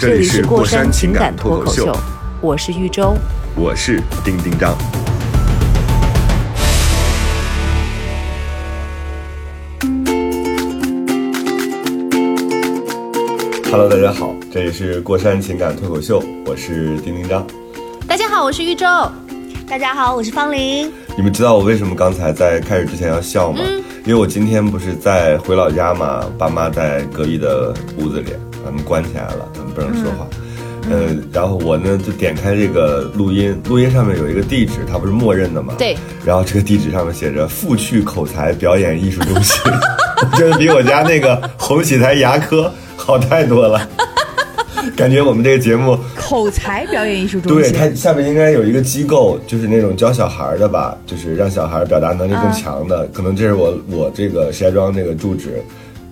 [0.00, 1.94] 这这里里是过山情感脱口秀，
[2.40, 3.14] 我是玉州。
[3.54, 4.74] 我是丁丁张。
[13.70, 17.46] Hello，大家好，这里是过山情感脱口秀，我是丁丁张。
[18.08, 18.86] 大家好，我是玉州。
[19.68, 20.90] 大家好，我是方玲。
[21.14, 23.60] 你们知道我为什么刚才在开始之前要笑吗？
[24.06, 28.32] 因为我今天不是在回老家嘛，爸妈在隔壁的屋子里，
[28.64, 30.26] 他们关起来了，他们不能说话。
[30.90, 35.74] 呃，然后我呢就点开这个录音，录音上面有一个地址，它不是默认的嘛？
[35.78, 35.96] 对。
[36.24, 39.60] 然后这个地址上面写着“富趣口才表演艺术中心”，
[40.36, 43.86] 真的比我家那个红喜台牙科好太多了。
[44.96, 53.06] 感觉我们这个节目口才表演艺术中心对，它下面应该有一个机构，就是那种教小孩儿的吧，就是让小孩儿表达能力更强的。
[53.08, 55.62] 可能这是我我这个石家庄这个住址，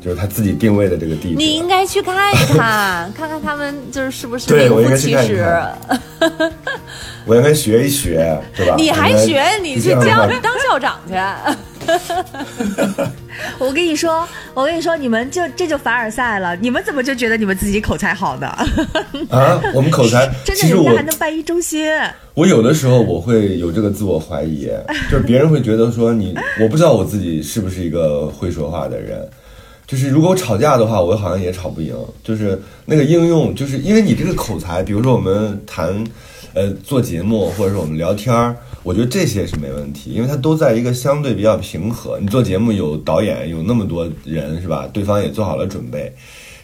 [0.01, 1.35] 就是他自己定位的这个地址。
[1.37, 5.45] 你应该去看一看， 看看他们就是是不是对名副其实。
[5.45, 5.77] 看
[7.27, 8.75] 我应该学一学，对吧？
[8.79, 9.45] 你还学？
[9.63, 11.15] 你去教当校长去？
[13.59, 16.57] 我跟你说，我跟你说，你们就这就凡尔赛了。
[16.57, 18.47] 你们怎么就觉得你们自己口才好呢？
[19.31, 21.87] 啊，我们口才，真的，人家还能办一中心。
[22.35, 24.69] 我有的时候我会有这个自我怀疑，
[25.11, 29.29] 就是别人会觉得说你，我不知道我自己是不是一个会说话的人。
[29.89, 31.97] 就是如果吵架的话，我好像也吵不赢。
[32.23, 36.05] 就是那个应用，就是因为你这个口才，比如说我们谈，
[36.53, 42.19] 呃，做节目或者是我们聊天儿，我觉得这些是没问题，因为它都在一个相对比较平和。
[42.21, 44.87] 你做节目有导演，有那么多人是吧？
[44.93, 46.13] 对方也做好了准备。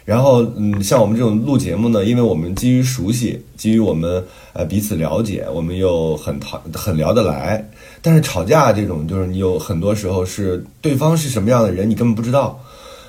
[0.05, 7.67] 然后，嗯，像我们这种录节目呢，因为我们基于熟悉，基于我们呃彼此了解，我们又很讨很聊得来。
[8.03, 12.61] 但是吵架这种，就是你有很多时候是对方是什么样的人，你根本不知道。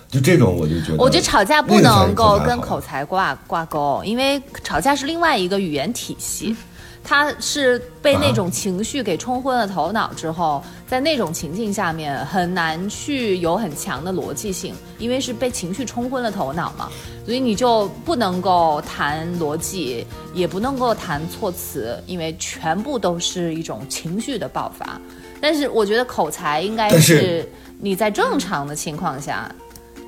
[0.08, 6.56] 就这种，我就觉得，我觉得吵架不能够跟口才挂挂钩，因为吵架是另外一个语言体系，
[7.02, 16.88] 它是被那种情绪给冲昏了头脑之后，在那种情境下面很难去有很强的逻辑性，因为是被情绪冲昏了头脑嘛，
[17.24, 25.00] 所以你就不能够谈逻辑，也不能够谈措辞，因为全部都是一种情绪的爆发。
[25.40, 27.46] 但是我觉得口才应该是
[27.80, 29.50] 你在正常的情况下。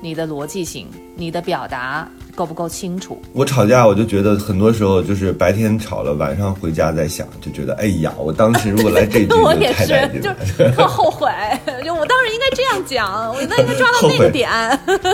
[0.01, 3.21] 你的逻辑性、你的表达够不够清楚？
[3.33, 9.87] 我吵架，我就觉得很多时候就是白天吵了，晚上回家再想，就觉得哎呀，我当时如果来这句 我也是，
[10.21, 10.29] 就。
[10.71, 11.29] 特后悔，
[11.83, 14.49] 就我当时应该这样讲，我那应该抓到 那个点。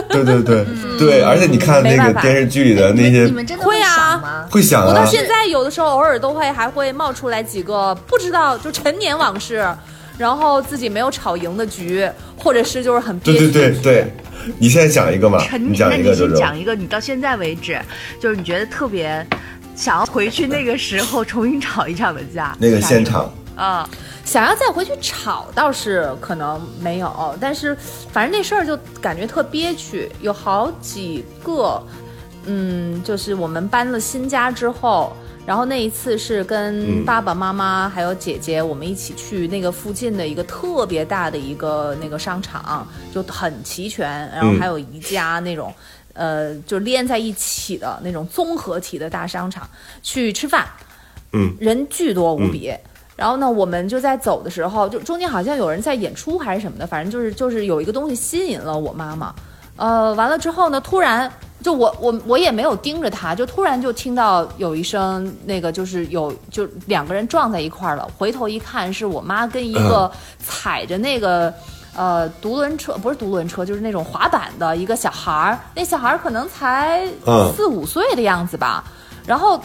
[0.09, 0.66] 对对对
[1.00, 4.45] 对，而且你看那个电视剧里的那些你们真的会啊想吗？
[4.51, 9.68] 会想啊，我到现在有的时候偶尔都会还会冒出来几个不知道就陈年往事，
[10.17, 14.13] 然后自己没有吵赢的局，或者是就是很憋对屈对对对，
[14.59, 15.37] 你现在讲一个嘛，
[15.75, 16.35] 讲那你一个周周。
[16.35, 17.79] 先讲一个，你到现在为止，
[18.19, 19.25] 就是你觉得特别
[19.75, 23.89] 想要回去那个时候重新吵一场的架，那个现场，啊，
[24.23, 27.75] 想要再回去吵倒是可能没有，但是
[28.11, 31.83] 反正那事儿就感觉特憋屈，有好几个，
[32.45, 35.15] 嗯，就是我们搬了新家之后。
[35.45, 45.73] 然后那一次是跟嗯爸爸妈妈还有姐姐，我们一起去那个附近的一个特别大的一个那个商场，就很齐全，然后嗯还有宜家那种，
[46.13, 49.69] 呃，就连在一起的那种综合体的大商场
[50.01, 50.67] 去吃饭。
[51.33, 52.73] 嗯，人巨多无比。
[53.16, 59.33] 然后呢，我们就在走的时候，就中间好像有人在演出还是什么的，反正就是就是有一个东西吸引了我妈妈。
[59.77, 61.31] 呃，完了之后呢，突然
[61.65, 71.51] 就我我我也没有盯着他，就突然就听到有一声那个就是有就两个人撞在一块儿了，回头一看是我妈跟一个踩着那个。
[71.97, 78.83] 呃，独轮车不是独轮车，就是那种滑板的一个小孩儿，那小孩儿可能才嗯四五岁的样子吧。
[79.25, 79.57] 然后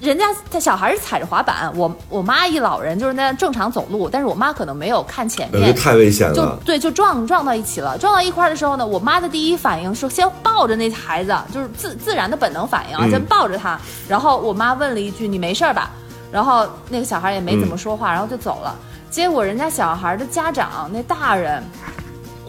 [0.00, 6.64] 人家他小孩是踩着滑板，我我妈一老人就是那样正常走路，但是我妈可能没有看前面，就太危险了就。
[6.64, 7.98] 对，就撞撞到一起了。
[7.98, 13.78] 撞到一块儿的时候呢，我妈的第一反应是先抱着那孩子，就是自自然的本能反应啊，嗯先抱着他。
[14.08, 15.90] 然后我妈问了一句：“你没事儿吧？”
[16.32, 18.74] 然后那个小孩也没嗯怎么说话，然后就走了。
[19.10, 21.62] 结果人家小孩的家长那大人，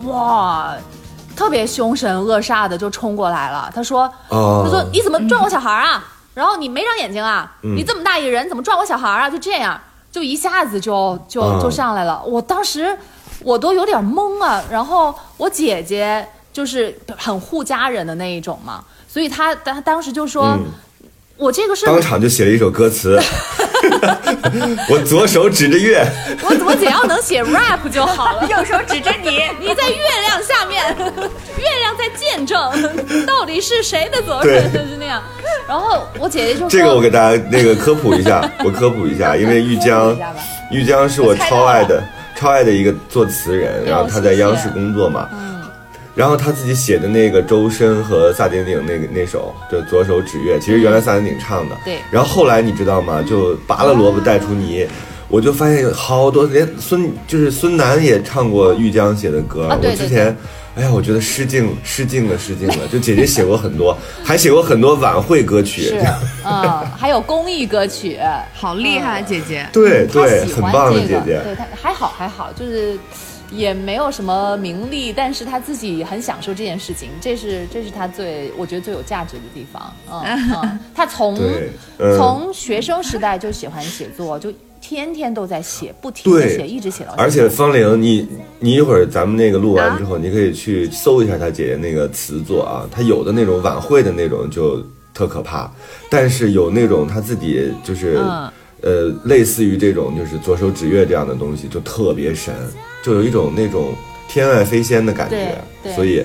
[0.03, 0.73] 哇，
[1.35, 3.69] 特别凶神恶煞的就冲过来了。
[3.75, 6.01] 他说：“哦他说你怎么撞我小孩啊？
[6.33, 7.55] 然后你没长眼睛啊？
[7.63, 9.29] 嗯你这么大一个人，怎么撞我小孩啊？
[9.29, 9.79] 就这样，
[10.11, 12.21] 就一下子就就嗯就上来了。
[12.25, 12.97] 我当时
[13.41, 14.63] 我都有点懵啊。
[14.69, 20.57] 然后我姐姐就是很护家人的那一种嘛，所以她当当时就说。
[20.57, 20.65] 嗯
[21.37, 23.19] 我这个是当场就写了一首歌词，
[24.91, 26.05] 我左手指着月，
[26.81, 28.45] 只要能写 rap 就好了。
[28.49, 29.29] 右手指着你，
[29.59, 29.97] 你在月
[30.27, 32.57] 亮下面， 月亮在见证，
[33.25, 34.71] 到底是谁的责任？
[34.73, 35.21] 就是那样。
[35.67, 40.17] 然后我姐姐就说：“这个我给大家那个科普一下，我科普一下，因为玉科江
[40.71, 42.03] 玉江是我超爱的
[42.35, 45.61] 超爱的一个作词人，然后他在央视工作嘛，嗯
[46.13, 53.23] 然后他自己写的那个周深和萨顶顶那个那首就左手指月，其实原来萨顶顶唱的，对然后后来你知道吗？
[53.25, 54.85] 就拔了萝卜带出泥。
[55.31, 59.67] 我就发现有好多，连孙就是孙楠也唱过玉江写的歌。
[59.69, 60.35] 啊对对我之前，
[60.75, 62.87] 哎呀，我觉得失敬失敬了，失敬了。
[62.91, 65.83] 就姐姐写过很多， 还写过很多晚会歌曲。
[65.83, 66.05] 是，
[66.45, 68.19] 嗯，还有公益歌曲，
[68.53, 69.65] 好厉害，姐姐。
[69.71, 71.41] 对对，喜欢很棒的这个，姐姐。
[71.45, 72.97] 对她还好还好，就是
[73.51, 79.93] 也没有什么名利，但是她自己很享受这件事情，这是这是她最我觉得最有价值的地方。
[80.11, 80.21] 嗯
[80.61, 81.37] 嗯，她从
[82.17, 84.51] 从学生时代就喜欢写作，就
[84.91, 87.13] 天天都在写，不停的写，一直写到。
[87.17, 88.27] 而且方玲，你
[88.59, 94.83] 你一会儿咱们那个录完之后，你可以去搜一下她姐姐那个词作啊，她有的那种晚会的那种就
[95.13, 95.71] 特可怕，
[96.09, 98.51] 但是有那种她自己就是、嗯
[98.81, 102.53] 呃类似于这种就是左手指月这样的东西，就特别神，
[103.01, 103.93] 就有一种那种
[104.27, 105.57] 天外飞仙的感觉
[105.95, 106.21] 所以。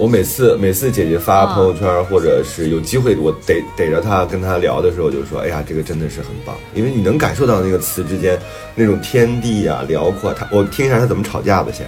[0.00, 8.38] 我每次每次姐姐发嗯朋友圈，或者是有机会我逮逮着她跟她聊的时候，就说：“哎呀，这个真的是很棒，因为你能感受到那个词之间
[8.74, 11.86] 那种天地啊辽阔。”她我听一下她怎么吵架吧，先，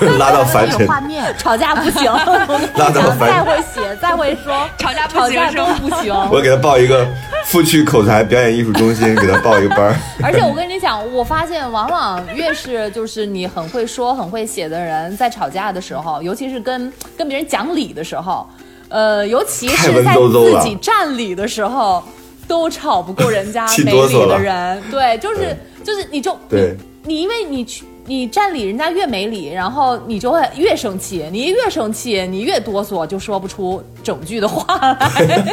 [0.00, 0.88] 就 是拉到凡尘。
[0.88, 2.10] 画面，吵架不行，
[2.76, 6.14] 拉到凡尘 再会写，再会说，吵架吵架都不行。
[6.32, 7.06] 我给她报一个
[7.46, 9.96] 富趣口才表演艺术中心，给他报一个班儿。
[10.22, 18.48] 而且我跟你讲，我发现往往越是就是你很会说、很会写的人，在吵架的时候，尤其是跟跟别人讲理的时候，
[18.88, 22.02] 呃，尤其是在自己占理的时候，
[22.46, 24.80] 都吵不过人家 没理的人。
[24.90, 27.84] 对，就是就是你就对你你因为你去。
[28.10, 31.24] 你占理，人家越没理，然后你就会越生气。
[31.30, 35.44] 你越生气，你越哆嗦，就说不出整句的话来。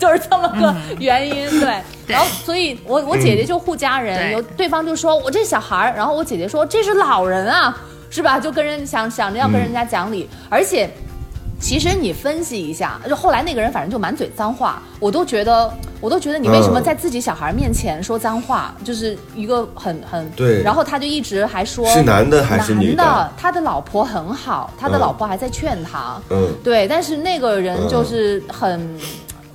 [0.00, 1.48] 就是这么个原因。
[1.60, 7.80] 对，然后所以我我姐姐就护家人，有对方就说我这小孩儿，然后我姐姐说这是老人啊，
[8.10, 8.40] 是吧？
[8.40, 10.90] 就跟人想想着要跟人家讲理，而且。
[11.60, 20.62] 其实你分析一下，就后来那个人反正就满嘴脏话，我都觉得，我都觉得你为什么嗯在自己小孩面前说脏话，就是一个很很对。
[20.62, 23.02] 然后他就一直还说是男的还是女的？
[23.02, 25.00] 男的，他的老婆很好，他的嗯。
[25.00, 28.88] 老婆还在劝他，嗯，对，但是那个人就是很、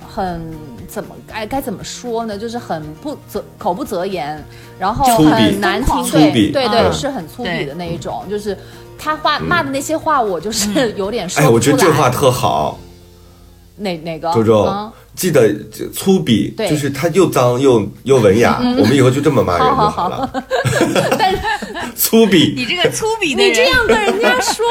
[0.06, 0.40] 很
[0.86, 2.36] 怎么该该怎么说呢？
[2.36, 4.42] 就是很不择口不择言，
[4.78, 6.52] 然后很难听，粗对鄙。
[6.52, 6.92] 对对，嗯。
[6.92, 8.56] 是很粗鄙的那一种，就是
[8.98, 11.76] 他话骂的那些话，我就是 有点说哎，我不出来。
[11.76, 12.78] 觉得这话特好，
[13.76, 14.32] 哪哪个？
[14.32, 15.54] 周周嗯，记得
[15.92, 20.30] 粗鄙，就是他又脏又又文雅，我们以后就这么骂人就好了。
[21.18, 21.38] 但是
[21.94, 24.64] 粗鄙，你这个粗鄙的人，你这样跟人家说，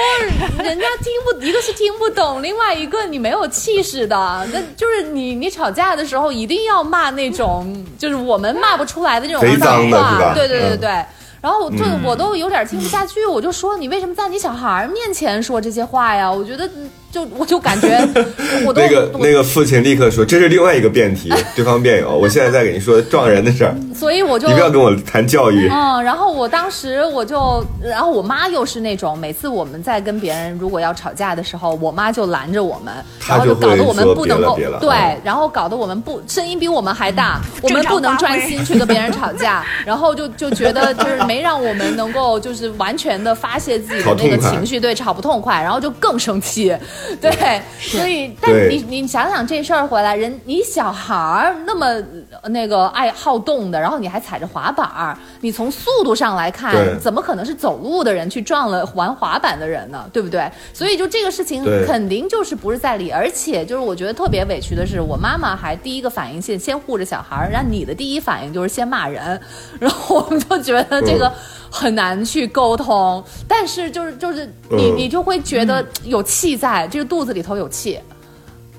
[0.63, 4.47] 人家听不，一个是听不懂，另外一个你没有气势的。
[4.51, 10.33] 那就是你你吵架的时候一定要骂那种，就是我们骂不出来的那种贼脏的是吧话。
[10.33, 11.05] 对对对嗯对。
[11.43, 16.31] 然后我就我都有点听不下去，我就说你为什么在你小孩面前说这些话呀？
[16.31, 16.69] 我觉得
[17.13, 17.88] 就我就感觉
[18.65, 22.10] 我都那个那个父亲立刻说：“这是另外一个辩题， 对方辩友。
[22.17, 25.70] 我现在在给你说撞人的事儿，所以我就你不要跟我谈教育。
[25.70, 32.91] 嗯，然后我当时我就，然后我妈又是那种，每次我们在跟别人如果要吵架的时候，我妈就拦着我们，
[33.29, 46.75] 然后就搞得我们不能够对嗯，然后搞得我们不声音比我们还大，我们不能专心去跟别人吵架， 然后就就觉得就是没让我们能够就是完全的发泄自己的那个情绪，对，吵不痛快，然后就更生气，
[47.22, 51.86] 对，所以但对你你想想这事儿回来，人你小孩儿那么
[52.41, 60.10] 呃那个爱好动的，然后你还踩着滑板儿，你从速度上来看，怎么可能是走路的人去撞了玩滑板的人呢？
[60.12, 60.50] 对不对？
[60.74, 69.39] 所以就这个事情肯定就是不是在理，而且就是我觉得特别委屈的是，我妈妈还第一个反应先先护着小孩儿，然后你的第一反应就是先骂人，
[69.79, 71.31] 然后我们就觉得这个。
[71.75, 74.96] 很难去沟通，但是就是就是你嗯。
[74.96, 78.00] 你就会觉得有气在，这个肚子里头有气，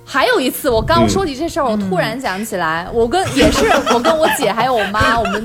[0.04, 5.44] 还有一次，我刚说起这事儿，我突然想起来，我跟也是 我跟我姐还有我妈， 我们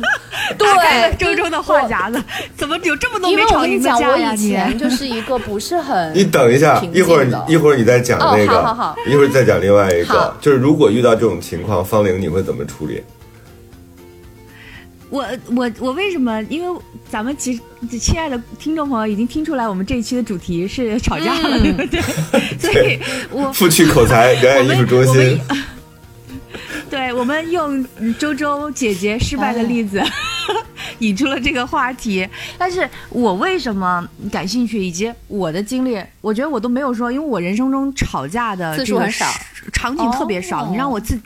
[0.58, 2.22] 对周周的话匣子，
[2.56, 8.96] 怎么有这么多因为我跟你讲，我以前就是一个不是很 你等一下，平一会儿一会儿你再讲哦那个，好好好。
[9.08, 13.04] 一会儿再讲另外一个好，就是如果遇到这种情况，方玲你会怎么处理？
[15.10, 15.26] 我
[15.56, 16.42] 我我为什么？
[16.44, 22.02] 因为咱们其实亲爱的听众朋友已经听出来，我们这一期的主题是吵架了，对不对？
[22.60, 23.00] 所以
[23.32, 25.40] 我富趣口才表演艺术中心，
[26.90, 30.02] 对我们用嗯周周姐姐失败的例子。
[31.00, 39.26] 引出了这个话题，但是我为什么感兴趣，以及我的经历，我觉得我都没有说，因为我人生中吵架的这个次数很少
[39.72, 40.66] 场景特别少。
[40.66, 41.18] 哦你让我自，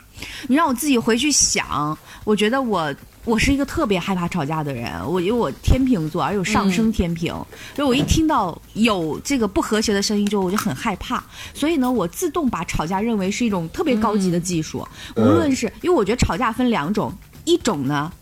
[0.46, 2.94] 你让我自己回去想，我觉得我
[3.24, 4.90] 我是一个特别害怕吵架的人。
[5.06, 7.32] 我因为我天秤座，而有上升天平，
[7.74, 11.22] 所以我一听到有这个不和谐的声音之后，我就很害怕。
[11.52, 17.12] 所以呢，我自动把吵架认为是一种特别高级的技术，嗯无论是因为我觉得吵架分两种，
[17.44, 18.12] 一种呢。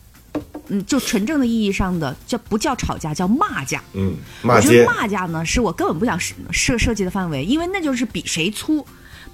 [0.68, 3.82] 嗯，就纯正的意义上的叫不叫吵架，叫骂架。
[3.92, 8.86] 嗯，骂我觉得，骂架呢，是我根本不想设设设计的范围，因为那就是比谁粗，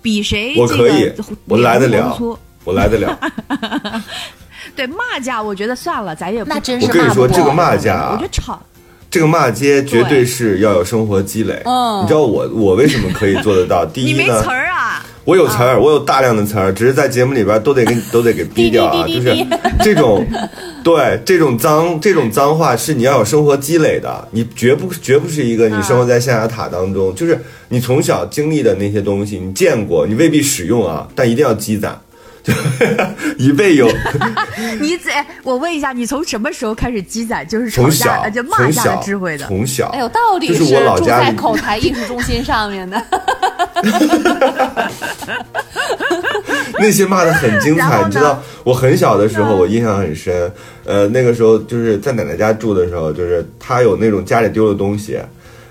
[0.02, 2.18] 比谁这我可以个我来得了。
[2.64, 3.18] 我来得了。
[4.76, 8.60] 对骂架，我觉得算了，咱也不那真我跟你说，这个骂架啊我觉得，吵
[9.10, 11.62] 这个骂街绝对是要有生活积累。
[11.64, 13.84] 嗯你知道我我为什么可以做得到？
[13.92, 19.34] 第一呢你没词，儿啊，我有词儿，我有大量的词儿，只是在节目里边都得给都得给 逼掉啊，就是
[19.82, 20.26] 这种，
[20.84, 31.98] 对这种脏这种脏话是你要有生活积累的，你绝不绝不是一个你生活在象牙塔当中，就是你从小经历的那些东西，你见过，你未必使用啊，但一定要积攒，
[32.48, 32.54] 就
[33.36, 33.86] 以备有。
[34.80, 35.10] 你这，
[35.42, 39.46] 我问一下，你从什么时候开始积攒就是吵从架小呃就骂架从小的智慧的？
[39.46, 43.02] 从小，哎呦，到底就是我老住在口才艺术中心上面的，
[46.80, 50.50] 那些骂的很精彩，你知道，我很小的时候，我印象很深。
[50.84, 55.18] 呃，那个时候就是在奶奶家住的时候，就是她有那种家里丢的东西，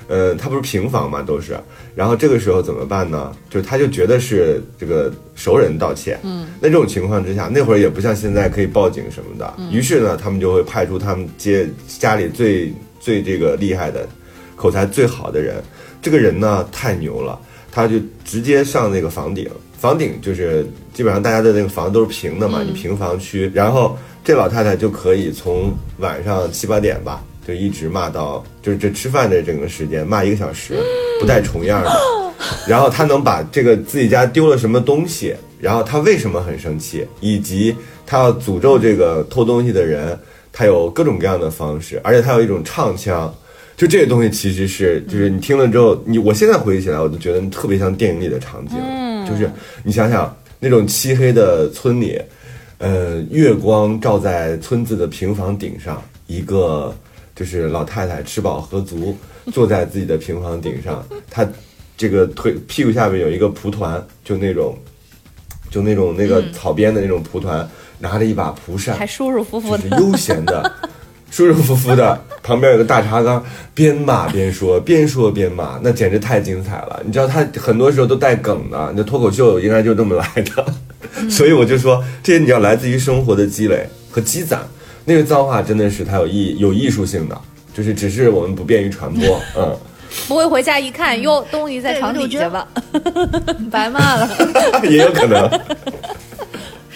[0.08, 1.58] 呃，他不是平房嘛，都是。
[1.96, 3.36] 然后这个时候怎么办呢？
[3.50, 6.18] 就是她就觉得是这个熟人盗窃。
[6.24, 6.48] 嗯。
[6.62, 9.54] 那这种情况之下，那会儿也不像现在可以报警什么的。
[9.72, 11.68] 于是呢，他们就会派出他们街
[12.00, 14.08] 家里最最这个厉害的、
[14.56, 15.62] 口才最好的人。
[16.02, 17.38] 这个人呢太牛了，
[17.72, 30.74] 他就直接上那个房顶，房顶就是基本上大家的那个房都是平的嘛，你平房区，然后这老太太就可以从晚上七八点吧，就一直骂到就是这吃饭的整个时间，骂一个小时，
[31.22, 31.92] 不带重样的。
[32.68, 37.76] 然后他能把这个自己家丢了什么东西，然后他为什么很生气，以及
[38.06, 40.18] 他要诅咒这个偷东西的人，
[40.52, 43.34] 他有各种各样的方式，而且他有一种唱腔。
[43.76, 48.76] 就这些东西其实是，就是你听了之后，你我现在回忆起来，我都觉得特别像电影里的场景。
[49.28, 49.50] 就是
[49.84, 52.20] 你想想那种漆黑的村里，
[52.80, 56.96] 呃，月光照在村子的平房顶上，一个
[57.38, 59.16] 就是老太太吃饱喝足，
[59.54, 61.48] 坐在自己的平房顶上，她
[61.96, 64.76] 这个腿屁股下面有一个蒲团，就那种，
[65.70, 69.88] 就那种那个草编的那种蒲团，拿着一把蒲扇，还舒舒服服的。
[69.88, 70.72] 就是悠闲的、
[71.30, 77.02] 舒舒服服的，旁边有个大茶缸，边骂边说，边说边骂，那简直太精彩了。
[77.06, 80.66] 你知道他很多时候都带梗的，你的脱口秀应该就这么来的。
[81.30, 84.68] 所以我就说，这些你要来自于生活的积累和积攒。
[85.10, 87.42] 那个脏话真的是它有艺有艺术性的，
[87.74, 89.74] 就是只是我们不便于传播，嗯，
[90.28, 92.68] 不会回家一看，哟，东西在床底下吧，
[93.72, 94.30] 白骂了。
[94.84, 95.50] 也有可能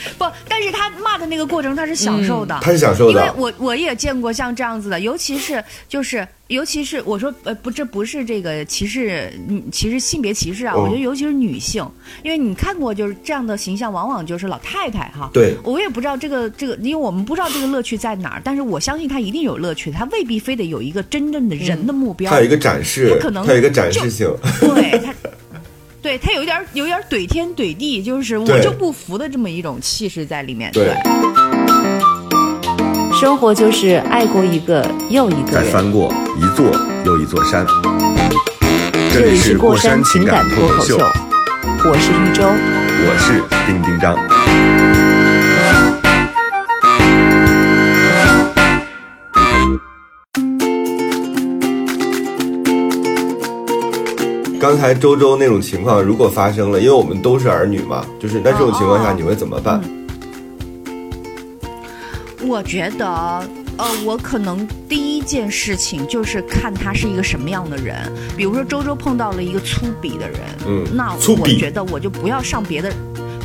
[0.18, 3.32] 不，但是他骂的那个过程他是享受的，他是享受的因为。
[3.38, 11.88] 我我也见过像这样子的，尤其是就是尤其是我说呃不，这不是这个歧视，嗯歧视性别歧视啊，嗯我觉得尤其是女性，
[12.24, 15.30] 因为你看过就是这样的形象，往往就是老太太哈。
[15.34, 22.32] 对我也不知道这个这个，因为我们不知道这个乐趣在哪儿，但是我相信他一定有乐趣，他未必非得有一个真正的人的目标。
[22.32, 24.28] 他有一个展示他可，能他有一个展示性。
[24.60, 25.14] 对他，
[26.02, 30.72] 对他有一点儿有一点儿怼天怼地，就是我就不服的这么一种气势在里面。
[30.72, 30.96] 对，
[33.20, 35.72] 生活就是爱过一个又一个再人。
[35.72, 36.66] 翻过一座
[37.06, 37.64] 又一座山。
[39.14, 40.98] 这里是过山情感脱口秀，
[41.86, 42.44] 我是一周。
[43.04, 44.81] 我是丁丁张。
[54.62, 59.82] 刚才周周那种情况如果发生了，因为我们都是儿女嘛，就是那这种情况下哦你会怎么办？
[62.46, 63.06] 我觉得，
[63.78, 67.96] 呃，我可能第一件事情就是看他是一个什么样的人。
[68.38, 72.94] 比如说周周碰到了一个粗鄙的人，嗯那我觉得我就不要上别的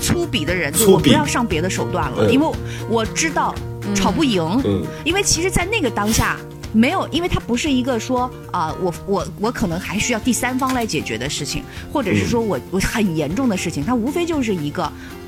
[0.03, 2.47] 粗鄙的人，就我不要上别的手段了，嗯因为
[2.91, 3.55] 我知道
[3.95, 4.43] 吵不赢。
[4.67, 6.37] 嗯因为其实，在那个当下。
[6.77, 14.83] 没有，因为它不是一个说啊、我我我可能还需要第三方来解决的事情，或者是说我我很严重的事情，它无非就是一个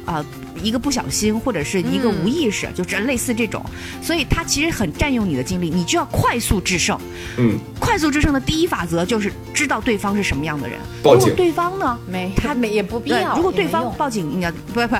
[0.04, 0.24] 啊、
[0.62, 3.64] 一个不小心或者是一个嗯无意识，就是类似这种，
[4.02, 6.98] 所以它其实很占用你的精力，你就要快速制胜。
[7.36, 10.78] 嗯，快速制胜的第一法则就是知道对方是什么样的人。
[11.02, 13.36] 报警如果对方呢，没他没也不必要。
[13.36, 14.96] 如果对方报警，你要不不不，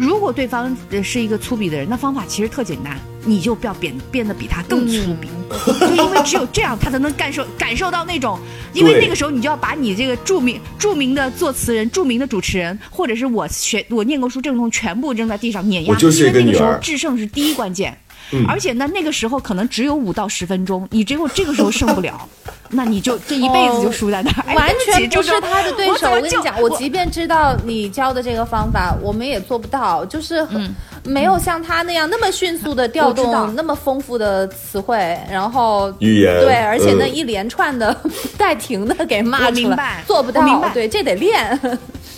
[0.00, 5.28] 如果对方呃是一个粗鄙的人，那方法其实特简单，你就不要变变得比他更粗鄙，
[5.78, 8.40] 就因为只有这样，他才能感受感受到那种，
[8.72, 17.94] 因为那个时候你就要把你这个著名著名的作词人、著名的主持人，或者是我学我念过书这种东西全部扔在地上碾压，我就是一个因为那个时候制胜是第一关键。
[18.32, 22.28] 嗯而且呢，那个时候可能只有五到十分钟，你只有这个时候胜不了，
[22.70, 24.44] 那你就这一辈子就输在那儿。
[24.48, 26.10] 哎完全不是他的对手。
[26.10, 34.96] 我跟你讲，我即便知道你教的这个方法，我们也做不到，就是很没有像他那样那么迅速的调动那么丰富的词汇，
[35.30, 40.42] 然后语言对，而且那嗯一连串的不 带停的给骂我出来明白，做不到。
[40.42, 41.58] 明白对，这得练，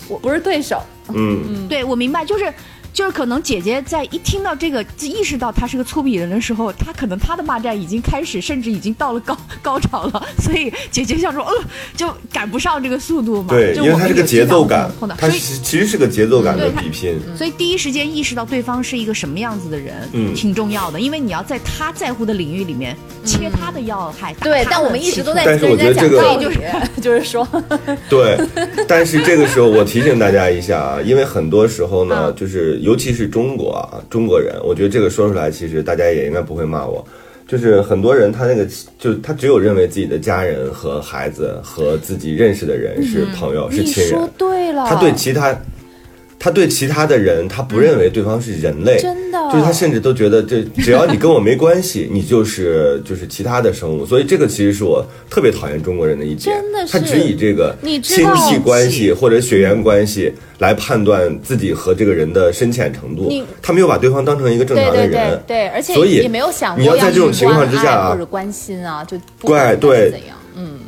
[0.09, 0.83] 我不是对手。
[1.09, 2.53] 嗯嗯，对，我明白，就是
[2.93, 11.55] 就是可能姐姐在一听到这个，就意识到他是个粗鄙人的时候，她可能她的骂战已经开始，甚至已经到了高高潮了，所以姐姐想说，呃，
[11.97, 13.49] 就赶不上这个速度嘛。
[13.49, 17.19] 对，就因为它是个节奏感碰到，它所以是其实是个节奏感的比拼。
[17.37, 24.35] 所以第一时间意识到对方是一个什么样子的人，嗯挺重要的，因为你要在他在乎的领域里面切他的要害。
[24.35, 27.47] 打对，但我们一直都在但是跟人家讲我觉得这个道理， 就是说，
[28.09, 28.39] 对，
[28.87, 37.07] 但是这个时候我提醒大家一下啊，因为很多时候呢，就是尤其是中国啊，中国人，我觉得这个说出来，其实大家也应该不会骂我。
[37.47, 38.67] 就是很多人他那个，
[38.99, 44.13] 就他只有认为自己的家人和孩子和自己认识的人是朋友、是亲人。
[44.13, 45.55] 说，对了，他对其他，
[46.43, 49.39] 他对其他的人，他不认为对方是人类，真的。
[49.53, 54.05] 就是他甚至都觉得这只要你跟我没关系， 你就是就是其他的生物。
[54.05, 56.93] 所以这个其实是我特别讨厌中国人的一点，真的是。
[56.93, 57.73] 他只以这个
[58.03, 63.31] 亲戚关系或者血缘关系来判断自己和这个人的深浅程度，
[63.63, 65.41] 他没有把对方当成一个正常的人。
[65.47, 70.11] 对对，而且所以也没有想过你要在这种去情况之下啊关爱或者关心啊，就不管他怪对。
[70.11, 70.79] 怎样，嗯，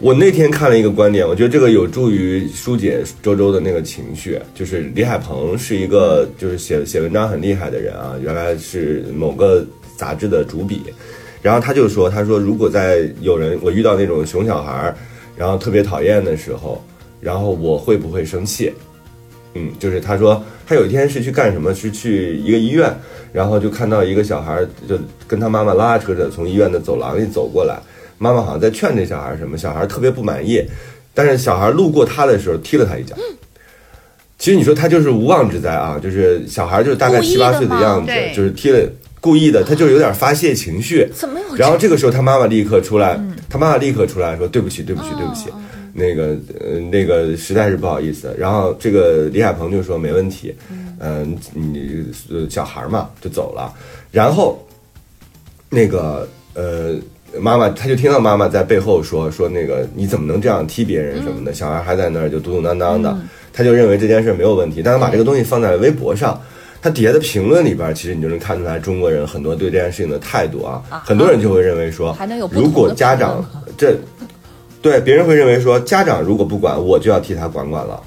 [0.00, 4.38] 我那天看了一个观点，我觉得这个有助于疏解周周的那个情绪。
[4.54, 9.64] 就是李海鹏是一个就是写写文章很厉害的人啊，原来是某个
[9.96, 10.82] 杂志的主笔，
[11.40, 14.94] 然后他就说，他说如果在有人我遇到那种熊小孩，
[15.36, 16.82] 然后特别讨厌的时候，
[17.20, 18.72] 然后我会不会生气？
[19.54, 21.74] 嗯，就是他说他有一天是去干什么？
[21.74, 22.90] 是去一个医院，
[23.34, 27.78] 然后就看到一个小孩就跟他妈妈拉拉扯扯从医院的走廊里走过来，
[28.22, 30.64] 妈妈好像在劝这小孩什么，小孩特别不满意，
[31.12, 33.16] 但是小孩路过他的时候踢了他一脚。
[34.38, 38.88] 其实你说他就是无妄之灾啊，就是小孩就是大概七八岁的样子，就是踢了
[39.20, 41.08] 故意的，他就是有点发泄情绪。
[41.12, 43.34] 怎么有然后这个时候他妈妈立刻出来，嗯。
[43.48, 45.54] 他妈妈立刻出来说对不起，对不起，对不起，哦。
[45.92, 48.34] 那个呃那个实在是不好意思。
[48.38, 50.54] 然后这个李海鹏就说没问题，
[51.00, 53.72] 嗯、你呃小孩嘛就走了。
[54.10, 54.66] 然后
[55.68, 56.96] 那个呃
[57.40, 63.16] 妈妈他就听到妈妈在背后说说那个你怎么能这样踢别人什么的，小孩还在那儿就嘟嘟囔囔的，
[63.52, 66.40] 他就认为这件事没有问题，但他把这个东西放在了微博上。
[66.84, 70.82] 他底下的评论里边，其实你就能看出来中国人很多对这件事情的态度啊。
[71.04, 72.16] 很多人就会认为说
[72.50, 73.44] 如果家长
[73.78, 73.96] 这
[74.80, 78.02] 对别人会认为说，家长如果不管，我就要替他管管了。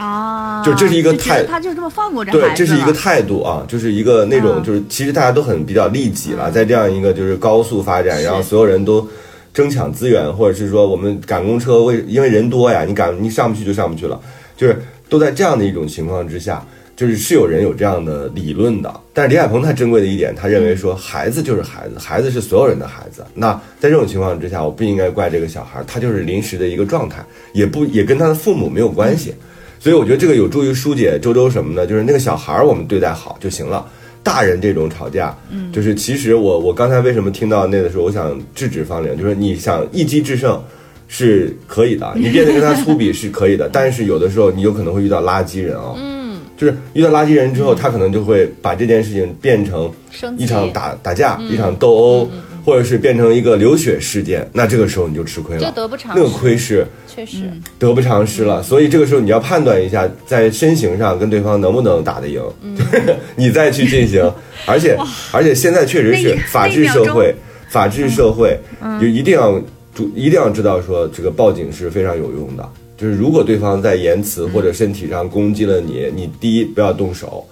[0.00, 9.06] 啊，就这是一个态他就这么放过这对，这是一个态度啊，就是一个那种嗯就是其实大家都很比较利己了，在这样一个就是高速发展，然后所有人都
[9.52, 14.18] 争抢资源，或者是说我们赶公车为因为人多呀，你赶你上不去就上不去了，
[14.56, 16.64] 就是都在这样的一种情况之下。
[16.96, 23.24] 就是是有人有这样的理论的，但是李海鹏他珍贵的一点，他认为说孩子就是孩子，孩子是所有人的孩子。
[23.32, 29.34] 那在这种情况之下，我不应该怪这个小孩，他就是临时的一个状态，也不也跟他的父母没有关系。
[29.80, 31.86] 所以我觉得这个有助于疏解周周什么呢？
[31.86, 33.84] 就是那个小孩儿我们对待好就行了。
[34.22, 40.62] 大人这种吵架，嗯，就是其实我我刚才为什么听到那个时候，我想制止方玲，就是你想一击制胜
[41.08, 49.90] 是可以的，你变得跟他粗鄙是可以的， 但是有的时候你有可能会遇到垃圾人哦，嗯，就是遇到垃圾人之后，他可能就会把这件事情变成
[50.36, 52.30] 一场打打架，一场斗殴，
[52.64, 58.62] 或者是变成一个流血事件，那这个时候你就吃亏了，这得不偿那个失亏是确实，得不偿失了。
[58.62, 62.42] 所以这个时候你要判断一下，在身形上跟对方能不能打得赢，
[62.76, 64.20] 就是 你再去进行。
[64.66, 64.96] 而且
[65.32, 67.34] 而且现在确实是法治社会，
[67.68, 68.58] 法治社会
[69.00, 69.60] 就一定要
[69.94, 72.68] 注一定要知道说这个报警是非常有用的。
[72.96, 77.46] 就是如果对方在言辞或者身体上攻击了你，你第一不要动手。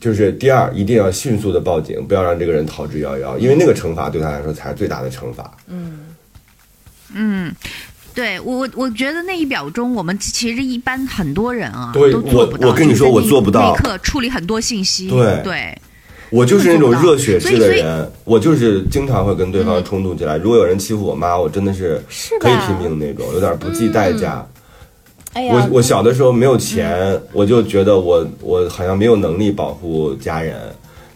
[0.00, 5.54] 就是第二，一定要迅速的报警，不要让这个人逃之夭夭，因为那个惩罚对他来说才是最大的惩罚。
[5.68, 6.06] 嗯
[7.12, 7.54] 嗯
[8.14, 12.66] 对我，我我觉得那一秒钟，我们其实一般很多人啊，对都做不到。
[12.66, 15.78] 我我跟你说我做不到那一刻处理很多信息，对对，
[16.30, 20.36] 我就是那种热血式的人，我就是经常会跟对方冲突起来。
[20.38, 22.02] 如果有人欺负我妈，我真的是
[22.40, 24.44] 可以拼命那种，有点不计代价。
[25.32, 30.56] 哎，我我小的时候没有钱，我就觉得我我好像没有能力保护家人。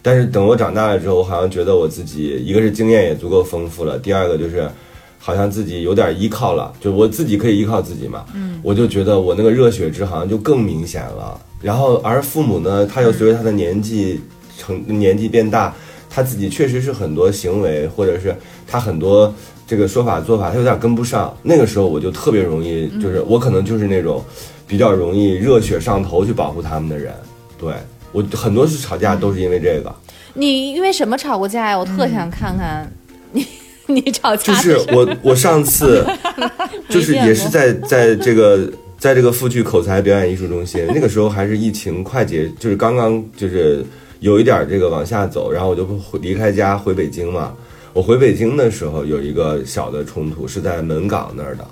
[0.01, 4.69] 但是等我长大了之后，我好像觉得我自己一个是经验也足够丰富了，第二个就是
[5.17, 8.23] 好像自己有点依靠了，就我自己可以依靠自己嘛。
[8.35, 11.41] 嗯，我就觉得我那个热血值好像就更明显了。
[11.59, 14.21] 然后而父母呢，他又随着他的年纪
[14.57, 15.73] 成年纪变大，
[16.09, 18.33] 他自己确实是很多行为或者是
[18.67, 19.33] 他很多
[19.67, 21.35] 这个说法做法，他有点跟不上。
[21.41, 24.23] 那个时候我就特别容易，就是我可能就是那种
[24.67, 27.13] 比较容易热血上头去保护他们的人。
[27.57, 27.73] 对
[28.11, 29.93] 我很多次吵架都是因为这个，
[30.33, 31.77] 你因为什么吵过架呀？
[31.77, 32.91] 我特想看看
[33.31, 33.45] 你
[33.87, 36.05] 你吵架就是我我上次
[36.89, 43.83] 就是也是在在这个在这个复剧口才表演艺术中心，那个时候还是疫情快结，就是刚刚就是
[44.19, 47.53] 有一点这个往下走，然后我就回离开家回北京嘛。
[47.95, 51.65] 我回北京的时候有一个小的冲突，是在门岗那儿的。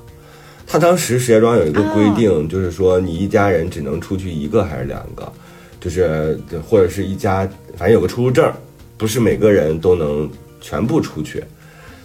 [0.66, 5.30] 他当时石家庄有一个规定，就是说你一家人只能出去一个还是两个，
[5.82, 8.50] 就是或者是一家，反正有个出入证，
[8.98, 10.32] 不是每个人都能
[10.62, 11.44] 全部出去。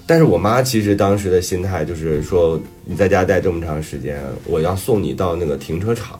[0.04, 6.18] 但是我妈其实当时的心态就是说，你在家待这么长时间，我要送你到那个停车场。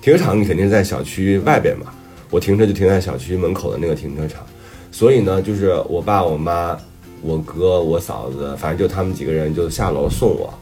[0.00, 1.92] 停车场你肯定是在小区外边嘛，
[2.30, 4.46] 我停车就停在小区门口的那个停车场。
[4.98, 6.76] 所以呢，就是我爸、我妈、
[7.22, 10.52] 我哥、我嫂子，反正就他们几个人就下楼送我。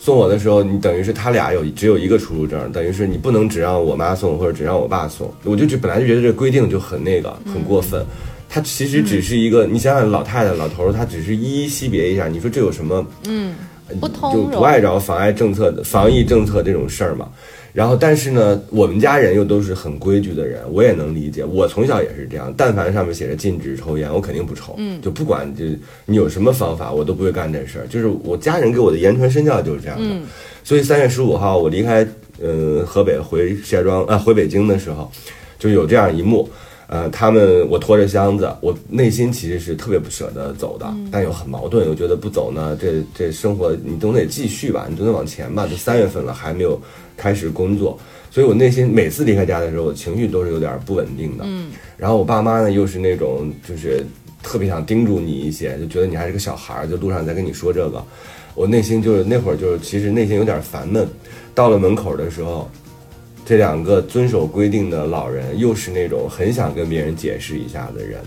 [0.00, 5.32] 送我的时候，你等于是他俩有只有一个出入证，等于是你不能只让我妈送或者只让我爸送。
[5.44, 8.04] 我就觉本来就觉得这规定就很那个很过分。
[8.48, 13.06] 他其实只是一个，你想想老太太老头儿，他只是依依惜别一下，你说这有什么？
[13.28, 13.54] 嗯
[14.00, 17.28] 不通就不碍着妨碍政策的防疫政策这种事儿嘛。
[17.72, 21.44] 然后，但是呢，我们家人又都是很规矩的人，我也能理解。
[21.44, 24.74] 我从小也是这样，但凡上面写着禁止抽烟，我肯定不抽。
[24.76, 25.64] 嗯，就不管就
[26.04, 27.86] 你有什么方法，我都不会干这事儿。
[27.86, 30.04] 就是我家人给我的言传身教就是这样的。
[30.06, 30.22] 嗯
[30.64, 32.06] 所以三月十五号我离开
[32.40, 35.10] 呃河北回石家庄啊、回北京的时候，
[35.58, 36.48] 就有这样一幕。
[36.86, 45.66] 呃，他们我拖着箱子，我内心其实是特别不舍得走的，但又很矛盾，又觉得不走呢，这这生活你总得继续吧，你总得往前吧。
[45.66, 46.80] 都三月份了，还没有
[47.16, 47.98] 开始工作，
[48.30, 51.44] 所以我内心每次离开家的时候，我情绪都是有点不稳定的。
[51.46, 54.04] 嗯，然后我爸妈呢，又是那种就是
[54.42, 58.04] 特别想叮嘱你一些，就觉得你还是个小孩儿，就路上在跟你说这个，
[58.54, 61.06] 我内心就是那会儿就是其实内心有点烦闷。
[61.54, 62.70] 到了门口的时候，
[63.44, 68.20] 这两个遵守规定的老人，又是那种很想跟别人解释一下的人，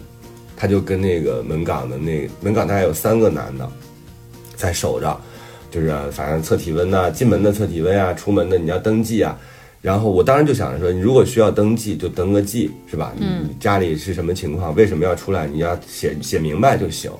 [0.55, 3.67] 他就跟那个门岗的那门岗大概有三个男的
[4.55, 5.19] 在守着，
[5.75, 9.37] 就是反正测体温呐、进门的测体温啊，出门的你要登记啊。
[9.81, 13.11] 然后我当时就想着说，你如果需要登记，就登个记，是吧？
[13.17, 17.11] 你你家里是什么情况，为什么要出来，你要写写明白就行。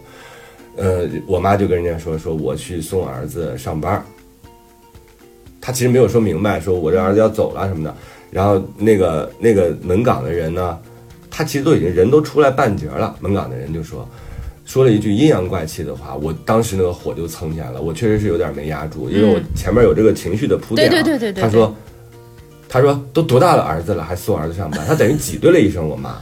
[0.78, 4.06] 呃，我妈就跟人家说，说我去送儿子上班儿，
[5.60, 7.94] 他其实没有说明白，说我这儿子要走了什么的。
[8.32, 10.80] 然后那个那个门岗的人呢，
[11.30, 14.08] 他其实都已经人都出来半截了，门岗的人就说
[14.66, 21.76] 说了一句阴阳怪气的话，我当时那个火就蹭起来了，我确实是有点没压住，因为我前面有这个情绪的铺垫、啊对对对对对他说
[22.68, 26.18] 他说都多大了儿子了还送儿子上班，他等于挤兑了一声我妈。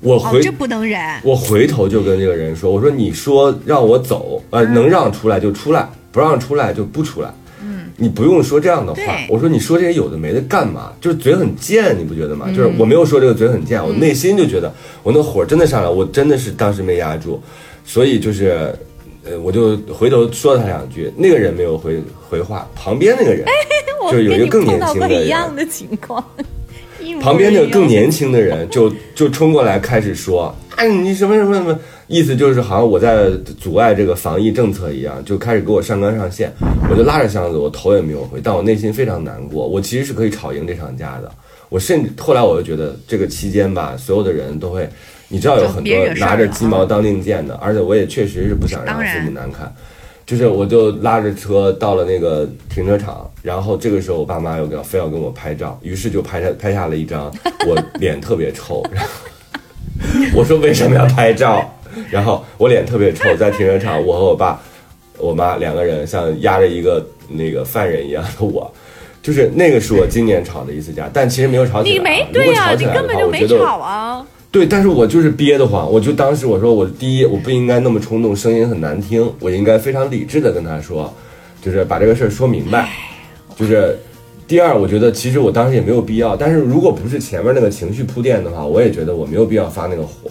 [0.00, 0.98] 我哦回、，这不能忍。
[1.22, 7.30] 我回头就跟这个人说：“我说你说让我走，呃，嗯能让出来就出来，不让出来就不出来。
[8.00, 9.02] 嗯，你不用说这样的话。
[9.28, 10.92] 我说你说这些有的没的干嘛？
[11.00, 12.48] 就是嘴很贱，你不觉得嗯吗？
[12.48, 17.40] 就是我没有说这个嘴很贱，我内心就觉得我那火真的上来，我真的是当时没压住，
[17.84, 18.74] 所以就是。”
[19.22, 23.44] 呃，我就回头说了他两句，那个人没有回回话，旁边那个人
[24.10, 26.24] 就是有一个更年轻的人，一样的情况。
[27.20, 31.78] 旁边那个更年轻的人就就冲过来开始说：“啊，你什么什么什么，
[32.10, 36.52] 意思就是好像我在阻碍这个防疫政策一样，就开始给我上纲上线。”
[36.90, 39.68] 我就拉着箱子，我头也没有回，但我内心非常难过。
[39.68, 41.30] 我其实是可以吵赢这场架的。
[41.68, 44.88] 我甚至后来我就觉得，这个期间吧，所有的人都会
[45.28, 49.72] 你知道有很多拿着鸡毛当令箭的，而且我也确实是不想让父母难看。
[50.26, 57.32] 就是我就拉着车到了那个停车场，然后这个时候我爸妈又要非要跟我拍照，于是就拍下拍下了一张
[57.68, 59.10] 我脸特别臭，然后
[60.34, 61.72] 我说为什么要拍照？
[62.08, 64.60] 然后我脸特别臭，在停车场，我和我爸、
[65.18, 68.72] 我妈两个人像压着一个那个犯人一样的我，
[69.22, 71.98] 就是那个是我今年吵的一次架，但其实没有吵起来啊。
[71.98, 74.26] 你没如果对呀、你吵起来的话，根本就没我觉得吵啊。
[74.50, 81.12] 对，但是我就是憋得慌，我就当时我说我第一我不应该那么冲动，声音很难听，我应该非常理智的跟他说，
[81.62, 82.88] 就是把这个事儿说明白，
[83.56, 83.98] 就是。
[84.48, 90.28] 第二，我觉得其实我当时也没有必要，但是如果不是前面那个情绪铺垫的话，我也觉得我没有必要发那个火。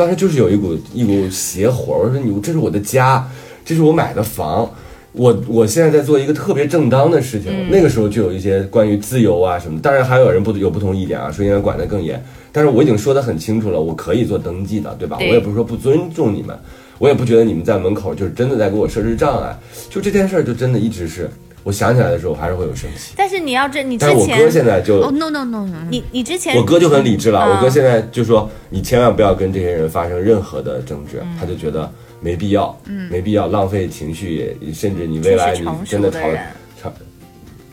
[0.00, 3.22] 当时就是有一股一股邪火，我说你这是我的家，
[3.66, 4.66] 这是我买的房，
[5.12, 7.52] 我我现在在做一个特别正当的事情。
[7.70, 12.24] 那个时候就有一些关于自由啊什么，当然还有人不有不同意见啊，说应该管得更严。
[12.50, 15.18] 但是我已经说得很清楚了，我可以做登记的，对吧？
[15.18, 16.58] 对我也不是说不尊重你们，
[16.96, 19.54] 我也不觉得你们在门口就是真的在给我设置障碍。
[19.90, 21.28] 就这件事儿，就真的一直是
[21.62, 23.12] 我想起来的时候还是会有生气。
[23.16, 32.78] 但是你要这，你之但是我哥前现在就哦、no no no no，你你之前我哥就很理智了，嗯我哥现在就说你千万不要跟这些人发生任何的争执，他就觉得没必要，
[33.10, 36.46] 没必要浪费情绪，甚至你未来你真的吵熟的人。
[36.80, 36.92] 吵，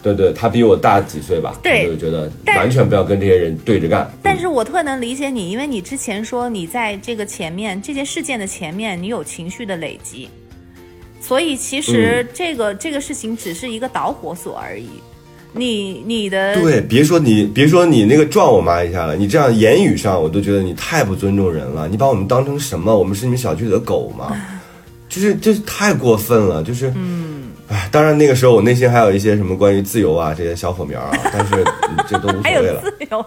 [0.04, 4.10] 对对，他比我大几岁吧，对他就觉得完全不要跟这些人对着干。
[4.22, 10.30] 但是我特能理解你，因为你之前说你在这个前面这件事件的前面，你有情绪的累积，
[11.20, 14.88] 所以其实嗯这个、这个事情只是一个导火索而已。
[15.54, 21.88] 你你的对，别说你，别说你那个撞我妈一下了，你这样言语上我都觉得你太不尊重人了。
[21.88, 22.96] 你把我们当成什么？
[22.96, 24.36] 我们是你们小区里的狗吗？
[25.10, 31.56] 就是这太过分了，就是，嗯，哎，当然那个时候我内心还有一些什么关于自由啊这些小火苗啊， 但是
[31.90, 32.82] 嗯这都无还有所谓了。
[32.82, 33.26] 自由，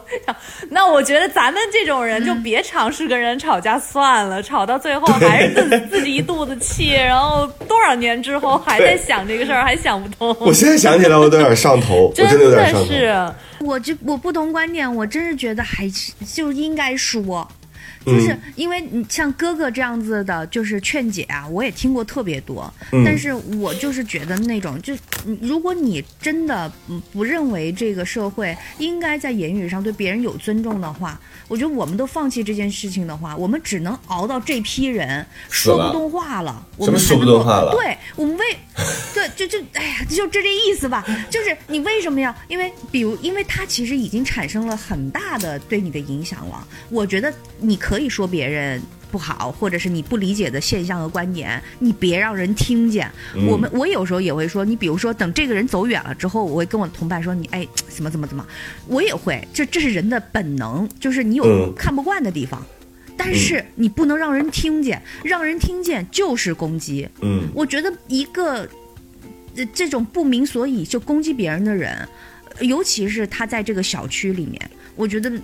[0.71, 10.37] 那我觉得咱们这种人就别尝试跟人吵架算了， 吵到最后还是自自己一肚子气，然后多少年之后还在想这个事儿，还想不通。
[10.41, 12.87] 我现在想起来我都有点上头，我真的有点上头。
[12.87, 17.47] 是，我这我不同观点，我真是觉得还是就应该说，
[18.07, 22.73] 就是因为你像哥哥这样子的，就是劝解啊，我也听过特别多，
[23.05, 24.95] 但是我就是觉得那种，就
[25.27, 38.45] 嗯如果你真的嗯不认为这个社会应该在言语上对别人有尊重的话，我觉得我们都放弃这件事情的话，我们只能熬到这批人说不动话了，我什么说不动话了对我们为
[39.15, 41.05] 对就就哎呀，就这这意思吧。
[41.29, 42.35] 就是你为什么要？
[42.49, 46.67] 因为比如，因为他其实已经产生了很大的对你的影响了。
[46.89, 48.81] 我觉得你可以说别人。
[49.11, 53.11] 不好，或者是你不理解的现象和观点，你别让人听见。
[53.49, 58.47] 我们我有时候也会说，你比如说等这个人走远了之后，我会跟我同伴说你哎怎么怎么怎么，
[58.87, 62.65] 我也会，这这是人的本能，就是你有嗯看不惯的地方，
[63.17, 67.09] 但是你不能让人听见，让人听见就是攻击。
[67.21, 68.59] 嗯，我觉得一个
[69.57, 72.09] 呃这种不明所以就攻击别人的人，
[72.61, 75.29] 呃尤其是他在这个小区里面，我觉得。
[75.29, 75.43] 嗯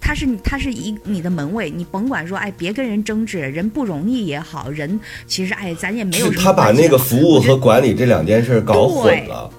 [0.00, 9.50] 他是他是一你的门卫，你甭管说哎，别跟人争执，人不容易也好，人其实哎，咱也没有什么他把那个服务和管理这两件事搞混了，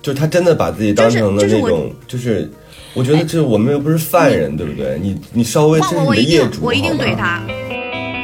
[0.00, 2.50] 就是他真的把自己当成了就是就是我那种，就是
[2.94, 4.98] 我觉得这我们又不是犯人，对不对？
[5.00, 7.42] 你你稍微这是你的业主，我一定怼他。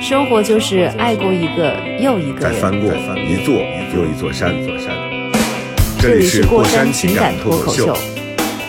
[0.01, 2.41] 生活就是爱过一个又一个人。
[2.41, 3.55] 再翻过一座
[3.95, 4.95] 又一座山，座山。
[6.01, 8.03] 这这里里是过山山情感脱口秀脱口秀，，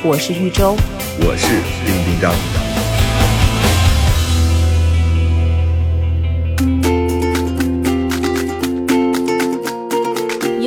[0.03, 0.75] 我是玉州。
[1.19, 1.47] 我是
[1.85, 2.68] 丁丁张。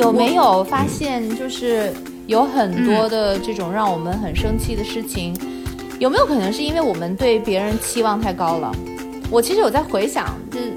[0.03, 1.93] 有没有发现，就是
[2.27, 5.33] 有很多的这种让我们很生气的事情，
[5.97, 8.69] 有没有可能是因为我们对别人期望太高了？
[9.31, 10.73] 我其实有在回想，就是。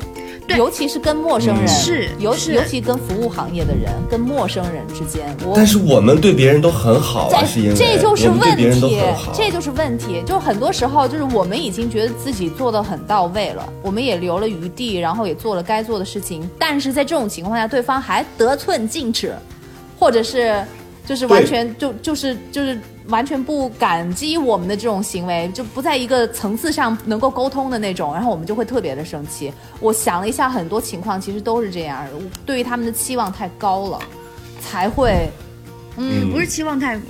[0.47, 0.57] 对。
[0.57, 1.69] 尤其是跟陌生人，嗯。
[1.69, 9.01] 是尤其尤其跟服务行业的人，跟陌生人之间，我但是我们对别人都很好啊，这是因为这就是问题，
[9.35, 10.23] 这就是问题。
[10.27, 19.35] 就是很多时候，就是我们已经觉得自己做的很到位了，我们也留了余地，然后也做了该做的事情，但是在这种情况下，对方还得寸进尺，
[19.99, 20.65] 或者是
[21.07, 29.53] 就是完全就就是就是完全不感激我们的这种行为，就不在一个层次上能够沟通的那种，然后我们就会特别的生气。
[29.81, 32.05] 我想了一下，很多情况其实都是这样，
[32.45, 34.01] 对于他们的期望太高了，
[34.61, 35.31] 才会。
[35.99, 37.01] 嗯，不是期望太，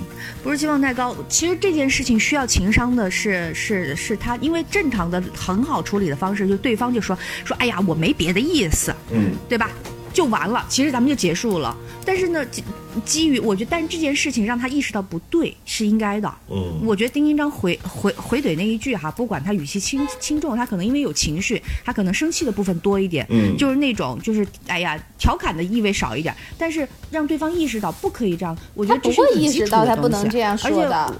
[0.41, 1.13] 不是期望太高。
[1.27, 9.71] 其实这件事情需要情商的是是是他，因为正常的很好处理的方式，就对方就说说，哎呀，我没别的意思，嗯，对吧？
[10.17, 11.77] 就完了，其实咱们就结束了。
[12.03, 12.63] 但是呢，基
[13.05, 16.33] 基于我觉得，但是这件事情让他意识到不对是应该的。
[16.49, 31.13] 嗯，我觉得丁丁章回回回怼那一句哈，不管他语气轻轻重，他可能因为有情绪，他可能生气的部分多一点，嗯就是那种就是哎呀调侃的意味少一点，但是让对方意识到不可以这样，我觉他不会得这是很意识到，基础的他不能这样而且说的。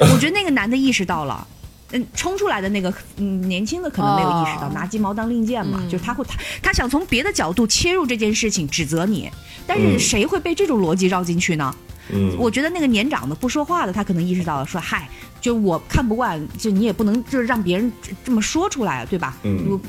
[0.12, 1.48] 我觉得那个男的意识到了。
[1.92, 9.30] 嗯，冲出来的那个嗯年轻的可能没有意识到，哦拿鸡毛当令箭嘛，嗯就是他会他他想从别的角度切入这件事情，指责你，
[9.66, 11.74] 但是嗯谁会被这种逻辑绕进去呢？
[12.10, 15.08] 嗯，我觉得那个年长的不说话的，他可能意识到了，说嗨，
[15.40, 19.36] 就我看不惯，就你也不能就是让别人这这么说出来，对吧？
[19.44, 19.80] 嗯我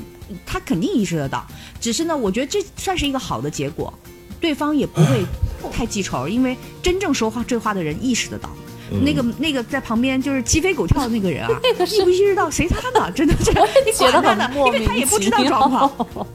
[0.46, 1.46] 他肯定意识得到，
[1.80, 3.92] 只是呢，我觉得这算是一个好的结果，
[4.40, 5.24] 对方也不会
[5.72, 8.48] 太记仇，因为真正说话这话的人意识得到。
[8.92, 11.50] 嗯那个那个在旁边就是鸡飞狗跳的那个人啊，
[11.86, 13.10] 意不意识到谁他的？
[13.12, 15.90] 真的是我也觉得管他呢很莫因为他也不知道。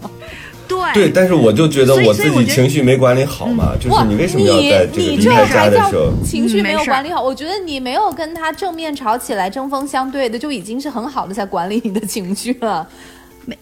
[0.68, 6.12] 对对，但是我就觉得我自己情绪没管理好嘛，就是，你为什么要在这个你这离开家还叫的时候？
[6.26, 7.22] 情绪没有管理好？
[7.22, 12.88] 我觉得你没有跟他正面吵起来，针锋相对的，就已经是很好的在管理你的情绪了。
[13.46, 13.56] 没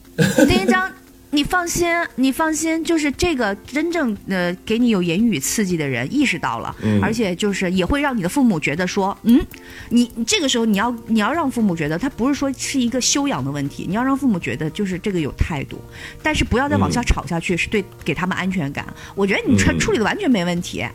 [0.47, 0.89] 丁一章，
[1.33, 9.43] 你放心，你放心，就是这个真正呃给你有言语刺激的人意识到了，嗯而且就是也会让你的父母觉得说，嗯，
[9.89, 15.81] 你你这个时候你要你要让父母觉得他不是说是一个修养的问题，你要让父母觉得就是这个有态度，
[16.21, 18.85] 但是不要再往下吵下去，是对给他们安全感。
[19.15, 20.85] 我觉得你处嗯处理的完全没问题。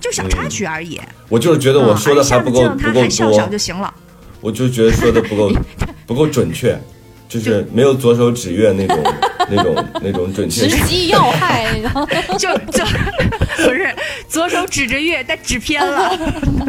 [0.00, 3.92] 就小插曲而已，我就是觉得我嗯说的还不够他不够还笑笑多就，行了。
[4.40, 5.52] 我就觉得说的不够
[6.06, 6.80] 不够准确，
[7.28, 8.96] 就是没有左手指月那种
[9.50, 10.78] 那种那种准确性。
[10.78, 12.06] 直击要害， 然后
[12.38, 12.84] 就就
[13.64, 13.88] 不是
[14.28, 16.10] 左手指着月，但指偏了。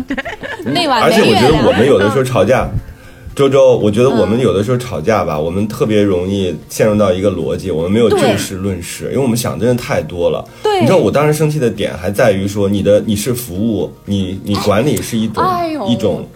[0.66, 1.36] 那晚而且我。
[1.36, 2.70] 觉得我们有的时候吵架，
[3.36, 10.44] 周周，我觉得我们有的时候吵架吧，我们特别容易陷入到一个逻辑，我们没有就事论事，因为我们想真的太多了。
[10.64, 16.28] 对你知道我当时生气的点还在于说，你的你是服务，你你管理是一种、哎一种。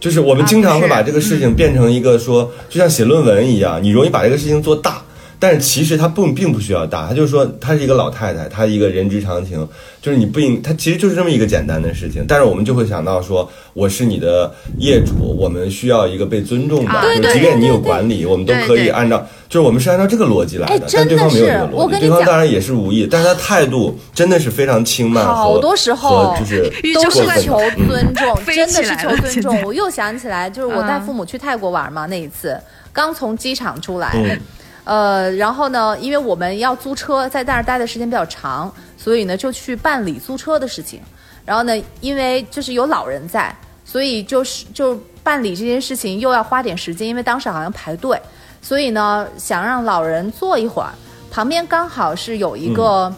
[0.00, 5.02] 就是我们经常会把这个事情变成一个说，就像写论文一样，你容易把这个事情做大，
[5.44, 9.68] 但是其实他不并不需要大，他就是说她是一个老太太，她一个人之常情，
[10.00, 32.58] 就是你不应，他其实就是这么一个简单的事情，但是我们就会想到说，我是你的业主，我们需要一个被尊重的，啊就对对即便你有对对管理，我们都可以按照，就是我们是按照这个逻辑来的，哎真的但对方没有这个逻辑，是我跟你讲对方当然也是无意，但是他态度真的是非常轻慢和，好多时候和就是都是是求尊重， 飞真的是求尊重我又想起来，就是我带嗯父母去泰国玩嘛，那一次
[32.94, 34.40] 刚从机场出来，嗯
[34.84, 41.00] 呃，然后呢，因为我们要租车，在那儿待的时间比较长，所以呢就去办理租车的事情。
[41.44, 48.20] 然后呢，因为就是有老人在，所以就是就办理这件事情又要花点时间，因为当时好像排队，
[48.62, 50.92] 所以呢想让老人坐一会儿，
[51.30, 53.12] 旁边刚好是有一个。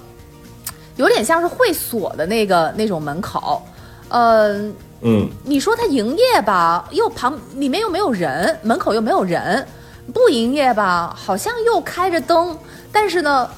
[0.97, 3.63] 有点像是会所的那个那种门口，
[4.09, 9.63] 嗯、嗯，你说他营业吧，又旁里面又没有人，门口又没有人；
[10.13, 12.57] 不营业吧，好像又开着灯，
[12.93, 13.49] 但是呢，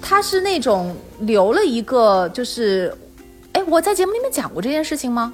[0.00, 2.94] 它是那种留了一个，就是，
[3.52, 5.32] 哎，我在节目里面讲过这件事情吗？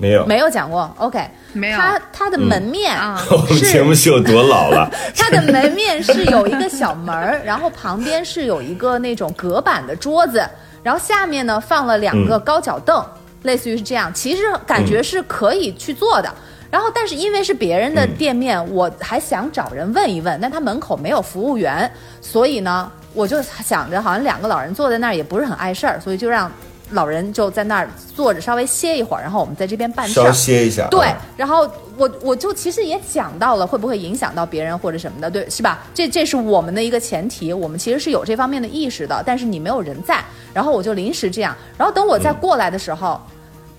[0.00, 0.88] 没有，没有讲过。
[0.98, 4.88] OK，没有它它的门面啊 我们节目是有多老了？
[5.16, 10.46] 它的门面是有一个小门儿，然后旁边是有一个那种隔板的桌子，
[10.84, 13.04] 然后下面呢放了两个高脚凳，
[13.42, 14.12] 类似于是这样。
[14.14, 16.32] 其实感觉是可以去做的。
[16.70, 26.50] 然后，但是因为是别人的店面，我还想找人问一问，但他门口没有服务员，所以呢，我就想着好像两个老人坐在那儿也不是很碍事儿，所以就让
[26.90, 30.32] 老人就在那儿坐着稍微歇一会儿，然后我们在这边办事儿稍。
[30.32, 30.86] 歇一下。
[30.90, 35.80] 对啊，然后我我就其实也讲到了会不会影响到别人或者什么的，对，是吧？
[35.94, 43.20] 这这是我们的一个前提，我们其实是有这方面的意识的，但是你没有人在，然后我就临时这样，然后等我再过来的时候，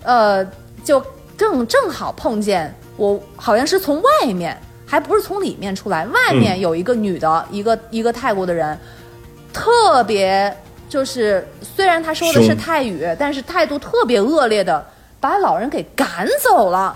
[0.02, 0.44] 呃，
[0.84, 1.00] 就
[1.40, 8.78] 正正好碰见我好像是从外面，还不是从里面出来，外面有一个女的，一个一个泰国的人，
[9.50, 10.54] 特别
[10.86, 14.86] 就是虽然他说的是泰语，但是态度特别恶劣的
[15.18, 16.94] 把老人给赶走了。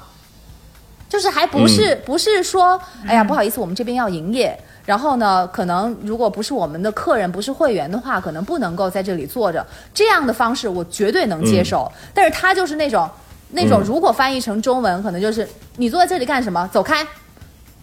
[1.09, 4.55] 就是还不是、不是说，哎呀，不好意思，我们这边要营业。
[4.85, 9.65] 然后呢，可能如果不是我们的客人，不是会员的话，可能不能够在这里坐着。
[9.95, 11.91] 这样的方式我绝对能接受。
[12.13, 13.09] 但是他就是那种
[13.55, 16.69] 那种，嗯如果翻译成中文，可能就是你坐在这里干什么？
[16.73, 17.07] 走开，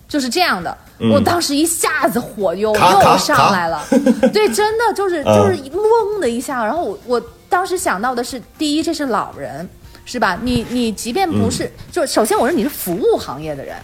[0.08, 0.78] 就是这样的。
[1.00, 3.84] 嗯我当时一下子火又又上来了，
[4.32, 6.64] 对，真的就是嗯就是嗡的一下。
[6.64, 9.68] 然后我我当时想到的是，第一，这是老人，
[10.06, 10.38] 是吧？
[10.44, 13.76] 你你即便不是，就首先我说你是服务行业的人，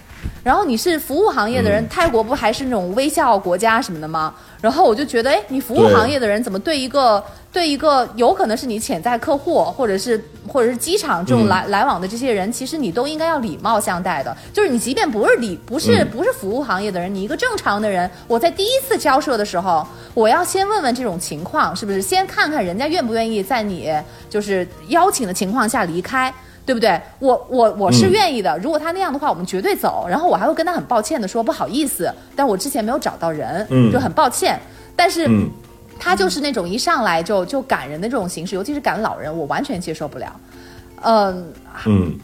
[0.48, 4.34] 然后你是服务行业的人，泰国不还是那种微笑国家什么的吗？
[4.62, 7.22] 然后我就觉得，哎，你服务行业的人怎么对一个
[7.52, 14.34] 对一个有可能是你潜在客户，或者是或者是机场这种嗯来、来往的这些人，其实你都应该要礼貌相待的。
[14.54, 23.94] 就是你即便不是礼不是、嗯不是服务行业的人，你一个正常的人，我在第一次交涉的时候，我要先问问这种情况是不是，先看看人家愿不愿意在你
[24.30, 26.34] 就是邀请的情况下离开。
[26.68, 27.02] 对不对？
[27.20, 28.58] 我我我是嗯愿意的。
[28.58, 30.06] 如果他那样的话，我们绝对走。
[30.08, 34.60] 然后我还会跟他很抱歉的说不好意思，但我之前没有找到人，嗯就很抱歉。
[34.94, 35.50] 但是嗯
[35.98, 40.40] 他就是那种一上来就就赶人的这种形式，尤其是赶老人，我完全接受不了。
[41.04, 41.54] 嗯，
[41.86, 42.20] 嗯，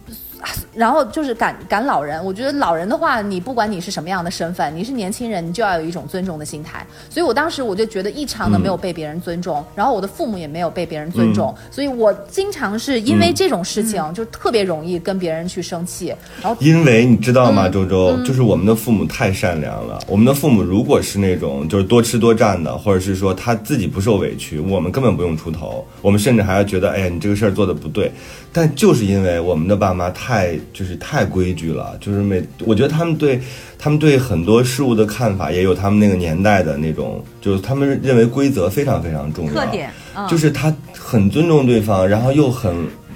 [0.74, 6.86] 然后就是赶赶老人，我觉得老人的话，你不管你是什么样的身份，你是年轻人，你就要有一种尊重的心态。
[7.10, 20.00] 所以我当时我就觉得异常的没有被别人尊重，然后我的父母也没有被别人尊重，所以我经常是因为这种事情、就特别容易跟别人去生气，然后因为你知道嗯吗，周周，就是我们的父母太善良了。
[20.08, 28.12] 我们的父母如果是那种就是多吃多占的，或者是说他自己不受委屈，我们根本不用出头，我们甚至还要觉得，哎呀，你这个事儿做的不对。
[28.56, 30.33] 但就是因为我们的爸妈太
[30.74, 33.40] 就是太规矩了，就是每我觉得他们对
[33.78, 39.54] 他们对很多事物的看法也有他们那个年代的那种，就是他们认为规则非常非常重要。
[39.54, 42.74] 特点，嗯，就是他很尊重对方，然后又很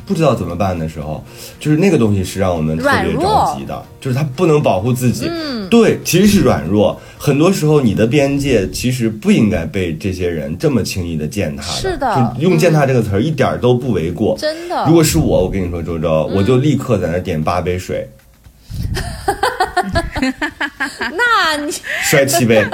[0.07, 1.21] 不知道怎么办的时候，
[1.59, 5.27] 就是那个东西是让我们特别着急的，就是他不能保护自己。
[5.29, 6.97] 嗯，对，其实是软弱。
[7.17, 11.73] 很多时候，你的边界其实不应该被这些人这么轻易的践踏的。
[11.73, 14.37] 是的就用践踏这个词儿一点儿都不为过。
[14.39, 18.09] 真的如果是我，我跟你说，周周，我就立刻在那点八杯水，
[21.11, 21.69] 那你
[22.03, 22.65] 摔七杯，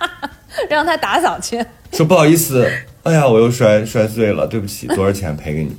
[0.70, 1.62] 让他打扫去。
[1.92, 2.66] 说不好意思，
[3.02, 5.76] 哎呀，我又摔摔碎了，对不起，多少钱赔给你？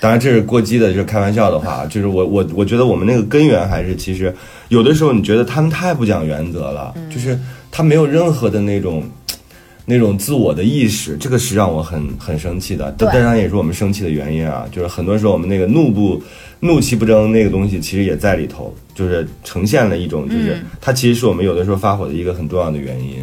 [0.00, 4.34] 当然这是过激的，就是开玩笑的话，就是我我我觉得我们那个根源还是其实
[4.68, 7.38] 有的时候你觉得他们太不讲原则了，就是
[7.70, 9.02] 他没有任何的那种
[9.84, 12.92] 那种自我的意识，这个是让我很很生气的。
[12.92, 16.22] 对当然也是我们生气的原因啊，就是很多时候我们那个怒不
[16.60, 23.16] 怒气不争那个东西其实也在里头，就是呈现了一种就是、它其实是我们有的时候发火的一个很重要的原因。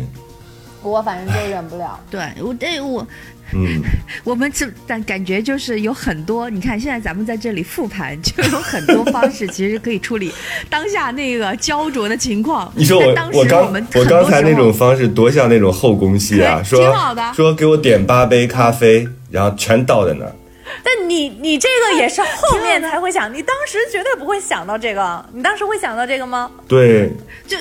[0.82, 2.00] 我反正就忍不了。
[2.12, 3.06] 对我对我
[3.54, 3.82] 嗯。
[4.24, 10.34] 我们这但感觉就是有很多，你看现在咱们在这里复盘，就有很多方式其实可以处理
[10.70, 12.72] 当下那个焦灼的情况。
[12.76, 20.36] 你说我当时我刚们我刚才那种方式多像那种后宫戏啊，说挺好的说给我点八杯咖啡，然后全倒在那儿。
[20.84, 26.50] 但你你这个也是后面才会想，你当时绝对不会想到这个，你当时会想到这个吗？
[26.68, 27.12] 对，
[27.48, 27.56] 就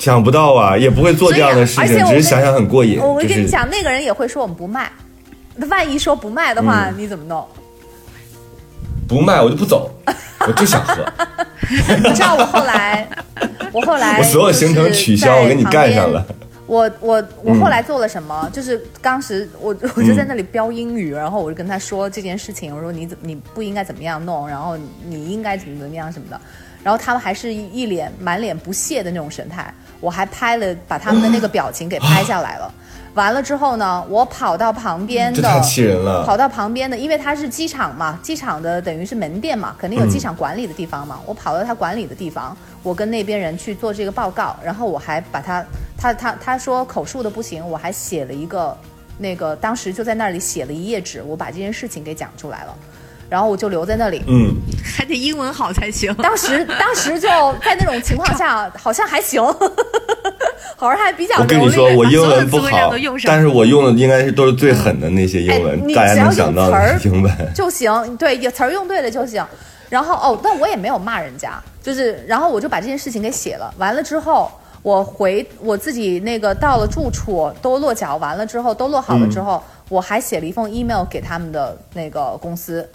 [0.00, 2.98] 想不到啊，也不会做这样的事情，只是想想很过瘾。
[2.98, 4.90] 我就是跟你讲，那个人也会说我们不卖，
[5.68, 7.46] 万一说不卖的话，嗯你怎么弄？
[9.06, 9.90] 不卖我就不走，
[10.46, 11.04] 我就想喝，
[11.68, 13.06] 你知道我后来，
[13.72, 16.24] 我后来我所有行程取消，我跟你干上了。。
[16.66, 18.48] 我我我嗯后来做了什么？
[18.52, 26.40] 就是当时我我就在那里飙英语，然后我就跟他说这件事情，我说你怎你不应该怎么样弄，然后你应该怎么怎么样什么的。
[26.84, 32.72] 然后他们还是一一脸满脸不屑的那种神态，我还拍了把他们的那个表情给拍下来了。
[33.14, 41.20] 完了之后呢，我跑到旁边的，这太气人了跑到旁边的，因为它是机场嘛，机场的等于是门店嘛，肯定有嗯机场管理的地方嘛。
[41.26, 45.64] 我跑到他管理的地方，我跟那边人去做这个报告，然后我还把他，
[45.98, 48.78] 他他他说口述的不行，我还写了一个，
[49.18, 52.74] 那个当时就在那里写了一页纸，我把这件事情给讲出来了，
[53.30, 54.22] 然后我就留在那里。
[54.26, 54.54] 嗯，
[54.84, 56.12] 还得英文好才行。
[56.16, 57.28] 当时 当时就
[57.64, 59.42] 在那种情况下， 好像还行，
[60.76, 61.54] 好像还比较流利。
[61.54, 67.32] 我跟你说，我英文不所有词汇量好都用，上但是我用的应该是都是最狠的那些英文，大家只要能想到有词儿的英文。
[67.54, 69.44] 就行，对，有词儿用对了就行。
[69.88, 73.72] 然后哦，但我也没有骂人家，就是然后我就把这件事情给写了。
[73.78, 74.50] 完了之后，
[74.82, 82.88] 我回我自己那个到了住处都落脚完了之后，都落好了之后，我还写了一封 email 给他们的那个公司，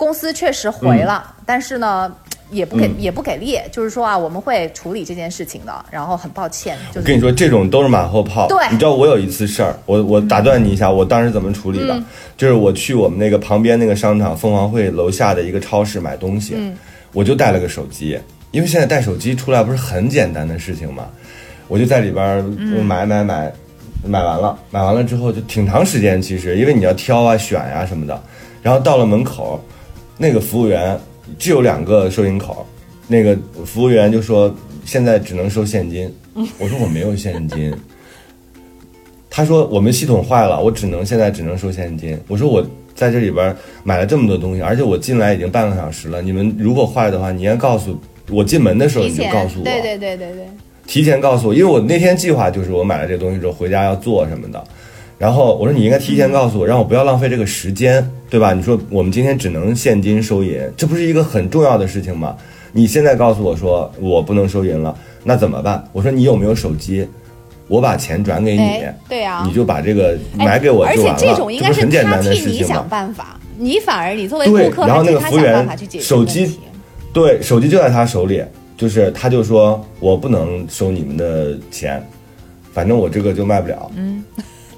[0.00, 2.10] 公司确实回了，但是呢。
[2.52, 2.94] 也不给、嗯。
[2.98, 8.48] 也不给力，就是说啊，我们会处理这件事情的，然后很抱歉，就是我跟你说，这种都是马后炮。
[8.48, 8.58] 对。
[8.72, 12.02] 你知道我有一次事儿，我我打断你一下，我当时怎么处理的？
[12.36, 16.56] 就是我去我们那个旁边那个商场凤凰汇楼下的一个超市买东西，
[17.12, 18.18] 我就带了个手机，
[18.50, 21.06] 因为现在带手机出来不是很简单的事情嘛，
[21.68, 22.42] 我就在里边儿
[22.82, 23.52] 买买买，
[24.04, 28.20] 买完了，买完了之后就挺长时间，其实因为你要挑啊选呀、什么的，
[28.60, 29.62] 然后到了门口，
[30.22, 31.00] 那个服务员
[31.38, 32.66] 只有两个收银口，
[33.08, 34.54] 那个服务员就说
[34.84, 36.12] 现在只能收现金，
[36.58, 37.72] 我说我没有现金。
[39.30, 42.18] 他说我们系统坏了，我只能现在只能收现金。
[42.28, 42.62] 我说我
[42.94, 47.98] 在这里边买了这么多东西，而且我进来已经半个小时了，你们如果坏的话，你应该告诉
[48.28, 50.46] 我进门的时候你就告诉我，对对对对对，
[50.86, 54.62] 提前告诉我，因为我那天计划就是我买了这东西之后回家要做什么的，
[55.20, 58.54] 然后我说你应该提前告诉我，让我不要浪费这个时间，对吧？
[58.54, 62.34] 你说我们今天只能现金收银，这不是一个很重要的事情吗？
[62.72, 65.86] 你现在告诉我说我不能收银了，那怎么办？
[65.92, 67.06] 我说你有没有手机？
[67.68, 72.86] 我把钱转给你，对啊你就把这个买给我就完了，且这种应该不是很简单的事情吗？
[72.88, 75.68] 办法，你反而你作为顾客然后那个服务员
[76.00, 76.58] 手机。
[77.12, 78.42] 对，手机就在他手里，
[78.74, 82.02] 就是他就说我不能收你们的钱，
[82.72, 83.90] 反正我这个就卖不了。
[83.94, 84.24] 嗯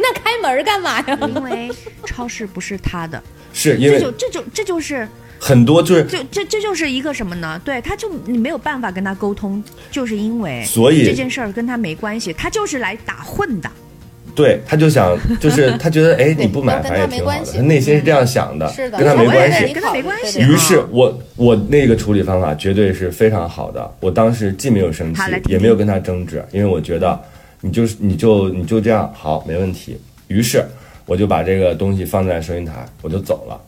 [0.03, 1.19] 那开门干嘛呀？
[1.29, 1.71] 因为
[2.05, 3.23] 超市不是他的，
[3.53, 7.61] 是因为这就这就这就是很多就是就这这就是一个什么呢？
[7.65, 13.71] 对，他就你没有办法跟他沟通，就是因为所以这件事儿跟他没关系，他就是来打混的。
[14.35, 19.75] 对，他就想，就是他觉得，哎，你不买 反正也挺好的，他没关系他内心是这样想的，是的，跟他没关系。
[19.75, 27.21] 跟他没关系于是我我那个处理方法绝对是非常好的，我当时既没有生气也没有跟他争执，因为我觉得
[27.63, 29.97] 你就是你就你就这样好没问题。
[30.29, 30.63] 于是
[31.07, 33.59] 我就把这个东西放在收银台，我就走了。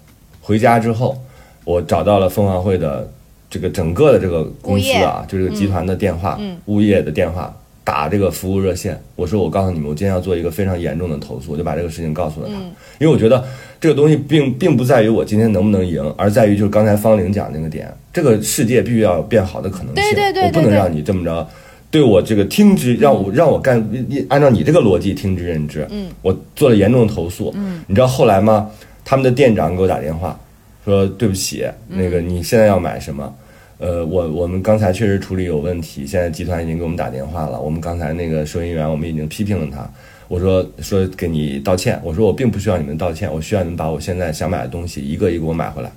[0.43, 1.17] 回家之后，
[1.65, 3.11] 我找到了凤凰会的
[3.49, 7.57] 这个整个的这个公司啊，就这个集团的电话，物业的电话。
[7.87, 12.55] 打这个服务热线，我说我告诉你们，我今天要做一个非常严重的投诉，我就把这个事情告诉了他，
[12.99, 13.45] 因为我觉得
[13.79, 20.79] 这个东西并并不在于我今天能不能赢，而在于就是刚才方玲讲那个点，这个世界必须要有变好的可能性，对对对我不能对对。
[20.79, 21.47] 让你这么着
[21.95, 28.69] 对我这个听之，让我让我干，你按照你这个逻辑听之任之，嗯，我做了严重的投诉，嗯，你知道后来吗？
[29.05, 30.37] 他们的店长给我打电话
[30.85, 33.33] 说对不起，那个你现在要买什么？
[33.79, 37.61] 呃，我我们刚才确实处理有问题，现在集团已经给我们打电话了。
[37.61, 39.89] 我们刚才那个收银员，我们已经批评了他。
[40.27, 45.93] 我说说给你道歉，我说我并不需要你们道歉，我需要你们把我现在想买的东西一个一个给我买回来。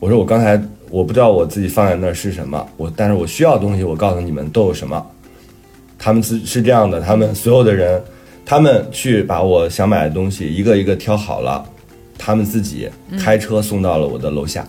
[0.00, 0.60] 我说我刚才
[0.92, 5.04] 我不知道我自己放在那儿是什么，我但是我需要的东西，我告诉你们都有什么。
[5.98, 8.02] 他们是是这样的，他们所有的人，
[8.44, 11.64] 他们去把我想买的东西一个一个挑好了，
[12.18, 14.66] 他们自己开车送到了我的楼下。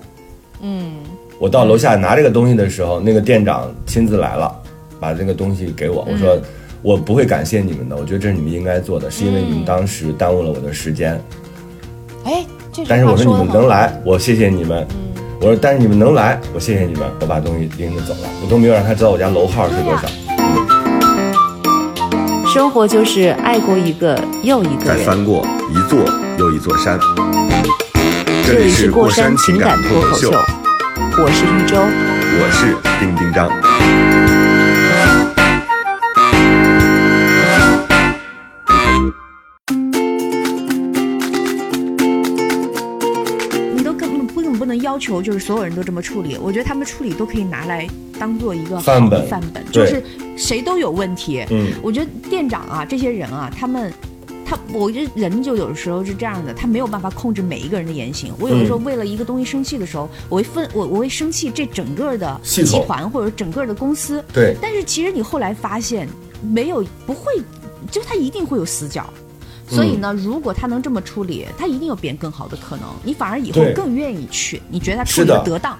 [0.61, 0.93] 嗯，
[1.39, 4.55] 我到楼下拿这个东西的时候，那个店长亲自来了，
[5.01, 6.07] 把这个东西给我。
[6.09, 6.39] 我说
[6.81, 11.19] 我不会感谢你们的，我觉得这是你们应该做的，是因为你们当时耽误了我的时间。
[12.23, 14.87] 哎，这句但是我说你们能来，我谢谢你们。
[15.43, 20.03] 我说但是你们能来，我谢谢你们，我把东西拎着走了，我都没有让他知道我家楼号是多少。
[22.47, 24.97] 生活就是爱过一个又一个人。
[24.99, 25.99] 再翻过一座
[26.39, 26.97] 又一座山。
[28.47, 31.75] 这里是过山情感脱口秀，我是一舟。
[31.75, 33.49] 我是丁丁张。
[45.03, 47.87] 求就是所有人都这么处理，我觉得他们处理都可以拿来
[48.17, 50.01] 当做一个好范本的范本，就是
[50.37, 51.43] 谁都有问题。
[51.49, 53.91] 嗯，我觉得店长啊，这些人啊，他们。
[54.45, 58.33] 他，我觉得人就有的时候是这样的，他没有办法控制每一个人的言行。
[58.37, 64.21] 我有的时候为了一个东西生气的时候，我会分我我会生气这整个的集团或者整个的公司。
[64.33, 66.09] 对，但是其实你后来发现，
[66.41, 67.41] 没有不会，
[67.89, 69.11] 就他一定会有死角。
[69.73, 72.85] 嗯所以呢，如果他能这么处理，他一定有变更好的可能。
[73.03, 75.75] 你反而以后更愿意去，你觉得他处理的得当，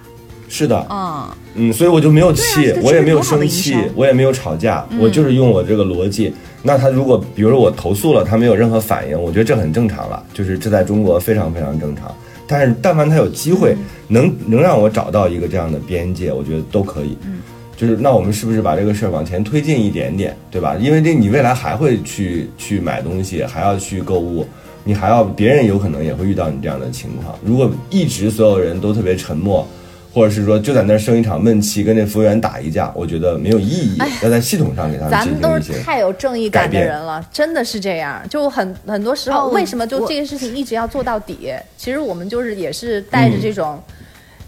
[0.48, 6.34] 是的，嗯，嗯，所以我就没有气，啊我也没有生气，我也没有吵架，我就是用我这个逻辑。
[6.62, 12.12] 那他如果比如说我投诉了，他没有任何反应，我觉得这很正常了，就是这在中国非常非常正常。
[12.46, 13.76] 但是但凡他有机会
[14.08, 17.16] 能能让我找到一个这样的边界，我觉得都可以。
[17.24, 17.40] 嗯，
[17.76, 20.76] 就是那我们是不是把这个事儿往前推进一点点，对吧？
[20.80, 24.46] 因为这你未来还会去去买东西，还要去购物。
[24.86, 27.34] 你还要别人有可能也会遇到你这样的情况。
[27.42, 29.66] 如果一直所有人都特别沉默，
[30.12, 33.98] 或者是说就在那儿生一场闷气，跟那服务员打一架，我觉得没有意义。
[34.22, 35.82] 要在系统上给他们咱们都是。
[35.82, 38.20] 太有正义感的人了，真的是这样。
[38.28, 41.54] 就很很多时候，哦为什么就这个事情一直要做到底？
[41.78, 43.94] 其实我们就是也是带着这种嗯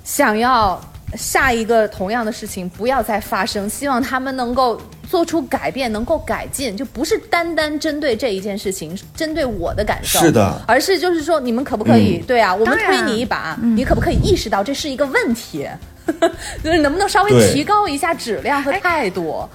[0.04, 0.78] 想要
[1.14, 12.18] 下一个同样的事情不要再发生，希望他们能够做出改变，能够改进，就不是单单针对这一件事情，针对我的感受，是的而是就是说你们可不可以？
[12.26, 15.66] 对啊，我们推你一把，你可不可以意识到这是一个问题？
[16.62, 19.48] 就是能不能稍微提高一下质量和态度？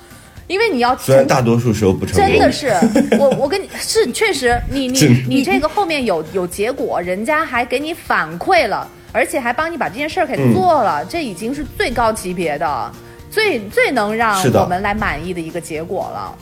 [0.47, 2.73] 因为你要虽然大多数时候不成功，真的是，
[3.17, 12.91] 我我跟你是确实，你你你这个后面有有结果，人家还给你反馈了，而且还帮你把这件事儿给做了，这已经是最高级别的，
[13.29, 16.37] 最最能让我们来满意的一个结果了。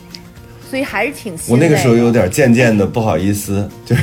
[0.70, 4.02] 所以还是挺欣我那个时候有点渐渐的不好意思， 就是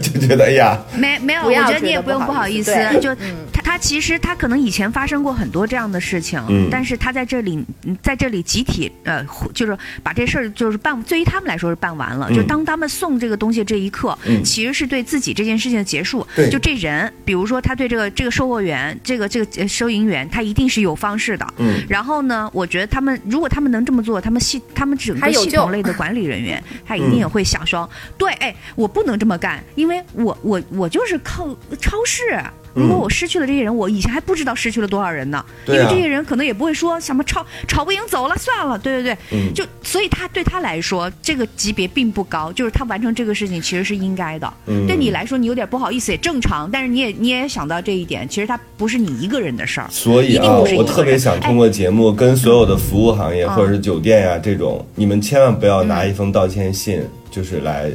[0.00, 3.14] 就觉得哎呀，没没有，我觉得你也不用不不好意思就
[3.52, 12.28] 他他其实他可能以前发生过很多这样的事情，嗯但是他在这里嗯在这里集体呃，就是把这事儿就是办，对于他们来说是办完了。
[12.30, 16.26] 嗯就当他们送这个东西这一刻，嗯其实是对自己这件事情的结束。
[16.36, 21.46] 对就这人，比如说他对这个这个售货员，这个这个呃收银员，他一定是有方式的。
[21.58, 27.88] 嗯然后呢，我觉得他们如果他们能这么做，他们系他们整个还有系统类的管理人员，他一定也会想说，
[28.18, 32.36] 对，哎，我不能这么干，因为我我我就是靠超市。
[32.74, 35.44] 如果我失去了这些人，我以前还不知道失去了多少人呢。
[35.66, 39.52] 因为这些人可能也不会说什么吵吵不赢走了算了，对对对，嗯。
[39.54, 44.52] 就所以他对他来说这个级别并不高，就是他完成这个事情其实是应该的。
[44.66, 44.86] 嗯。
[44.86, 49.86] 对你来说你有点不好意思也正常，但是你也你也想到这一点，其实他不是你一个人的事儿。
[49.90, 57.90] 所以啊，我特别想通过节目跟所有的服务行业嗯或者是酒店呀、这种，你们千万不要拿一封道歉信，就是来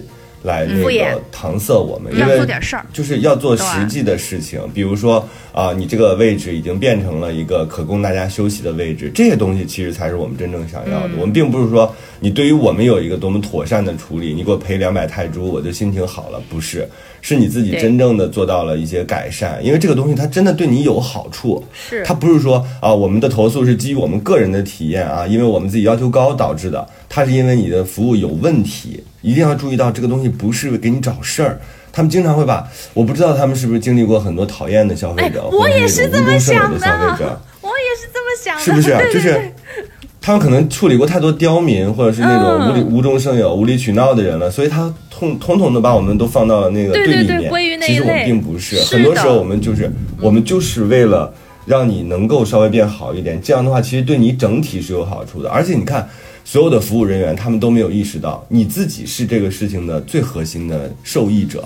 [0.48, 4.60] 来那个搪塞我们，因为做点事儿就是要做实际的事情。
[4.74, 11.10] 比如说啊，你这个位置已经变成了一个可供大家休息的位置，这些东西其实才是我们真正想要的。
[11.20, 16.88] 我们并不是说你对于我们有一个多么妥善的处理，你给我赔两百泰铢我就心情好了，不是。
[17.28, 21.62] 是你自己真正的做到了一些改善，因为这个东西它真的对你有好处。
[21.74, 31.60] 是它不是说啊，我们的投诉是基于我们个人的体验啊，因为我们自己要求高导致的，它是因为你的服务有问题，一定要注意到这个东西不是给你找事儿。
[31.92, 38.96] 他们经常会把，我不知道他们是不是经历过很多讨厌的消费者，哎我或者也是这种无中生有想的消费者， 我也是这么想的，是不是？
[38.96, 39.52] 对就是
[40.28, 47.80] 他们可能处理过太多刁民，或者是那种无理、嗯无中生有、无理取闹的人了，所以他统统统的把我们都放到了那个对对立面。
[47.80, 51.34] 其实我们并不是，是很多时候我们就是我们就是为了
[51.66, 55.50] 让你能够稍微变好一点，这样的话其实对你整体是有好处的。
[55.50, 56.06] 而且你看，
[56.44, 61.64] 所有的服务人员他们都没有意识到你自己是这个事情的最核心的受益者。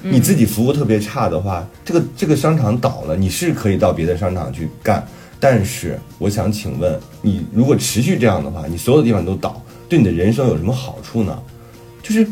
[0.00, 5.06] 你自己服务特别差的话，这个这个商场倒了，你是可以到别的商场去干。
[5.40, 11.40] 但是我想请问，你如果持续这样的话，你所有的地方都倒，对你的人生有什么好处呢？
[12.02, 12.26] 就是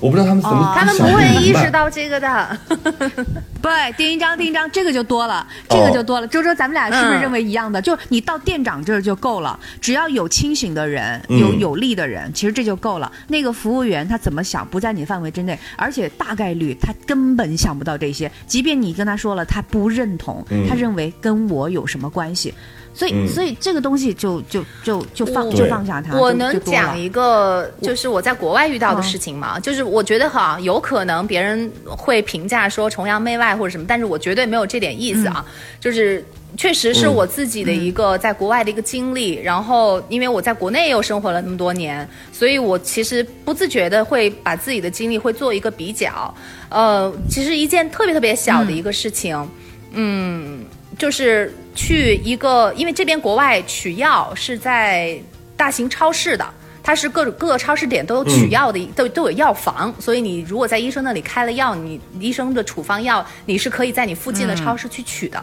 [0.00, 2.58] 我不知道他们怎么、哦他们不会意识到这个的。
[3.60, 6.26] 对，丁一章，丁一章，这个就多了，哦这个就多了。
[6.28, 7.82] 周周，咱们俩是不是嗯认为一样的？
[7.82, 13.10] 就你到店长这儿就够了，只要有清醒的人，嗯有有力的人，其实这就够了。
[13.26, 18.30] 那个服务员他怎么想，不在你范围之内，而且大概率他根本想不到这些。
[18.46, 22.54] 即便你跟他说了，他不认同，嗯他认为跟我有什么关系？
[22.98, 26.18] 所以，嗯所以这个东西就就就就放就放下它。
[26.18, 29.60] 我能讲一个，就是我在国外遇到的事情嗯吗？
[29.60, 35.44] 就是我觉得哈，有可能别人会评价说崇洋媚外或者什么，但是我绝对没有这点意思啊。
[35.46, 36.24] 嗯就是
[36.56, 46.34] 确实是我自己的一个在国外的一个经历，然后因为我在国内又生活了那么多年，所以我其实不自觉的会把自己的经历会做一个比较。
[46.68, 49.48] 呃，其实一件特别特别小的一个事情，
[49.92, 50.64] 嗯
[50.98, 55.16] 就是去一个，因为这边国外取药是在
[55.56, 56.44] 大型超市的。
[56.82, 65.42] 它是各各个超市点都有取药的，都都有药房，所以你如果在医生那里开了药，你医生的处方药，你是可以在你附近的超市去取的。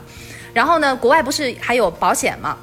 [0.54, 2.58] 然后呢，国外不是还有保险吗？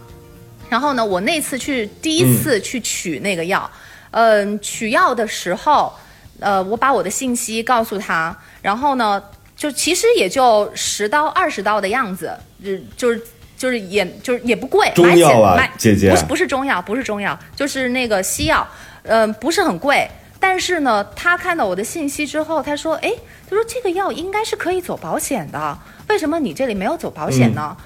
[0.68, 3.70] 然后呢，我那次去第一次去取那个药，
[4.11, 5.93] 嗯、取药的时候，
[6.41, 9.23] 呃，我把我的信息告诉他，然后呢，
[9.57, 13.23] 就其实也就十刀二十刀的样子，就就是
[13.62, 18.66] 就是也就是也不贵，中买起药啊买姐姐不是不是中药，不是中药，就是那个西药，
[19.04, 20.10] 嗯、不是很贵。
[20.40, 23.12] 但是呢，他看到我的信息之后，他说：“哎，
[23.48, 27.76] 他说这个药应该是可以走保险的，为什么你这里没有走保险呢？”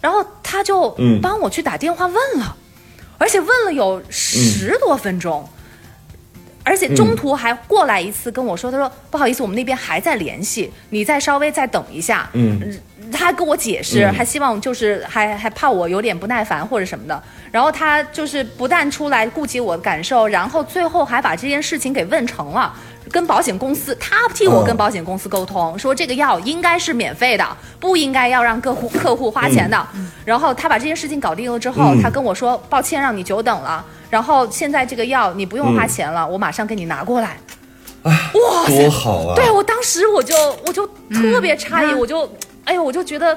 [0.00, 2.56] 然后他就嗯帮我去打电话问了，
[3.18, 5.48] 而且问了有十多分钟。
[6.66, 12.28] 而且中途还过来一次跟我说，他说不好意思，我们那边还在联系，你再稍微再等一下。
[12.32, 12.60] 嗯，
[13.12, 17.22] 他还跟我解释，嗯还希望就是还还怕我有点不耐烦或者什么的。
[17.52, 22.74] 然后他就是不但出来顾及我的感受，然后最后还把这件事情给问成了。
[23.10, 29.86] 跟保险公司，他替我哦跟保险公司沟通，说这个药应该是免费的，不应该要让客户客户花钱的。
[30.24, 33.84] 然后他把这些事情搞定了之后，嗯他跟我说：“抱歉，让你久等了。
[34.10, 37.38] 然后现在这个药你不用花钱了，我马上给你拿过来。”
[38.02, 39.34] 哇多好啊！
[39.34, 40.34] 对我当时我就
[40.64, 42.30] 我就特别诧异，我就
[42.64, 43.36] 哎呦，我就觉得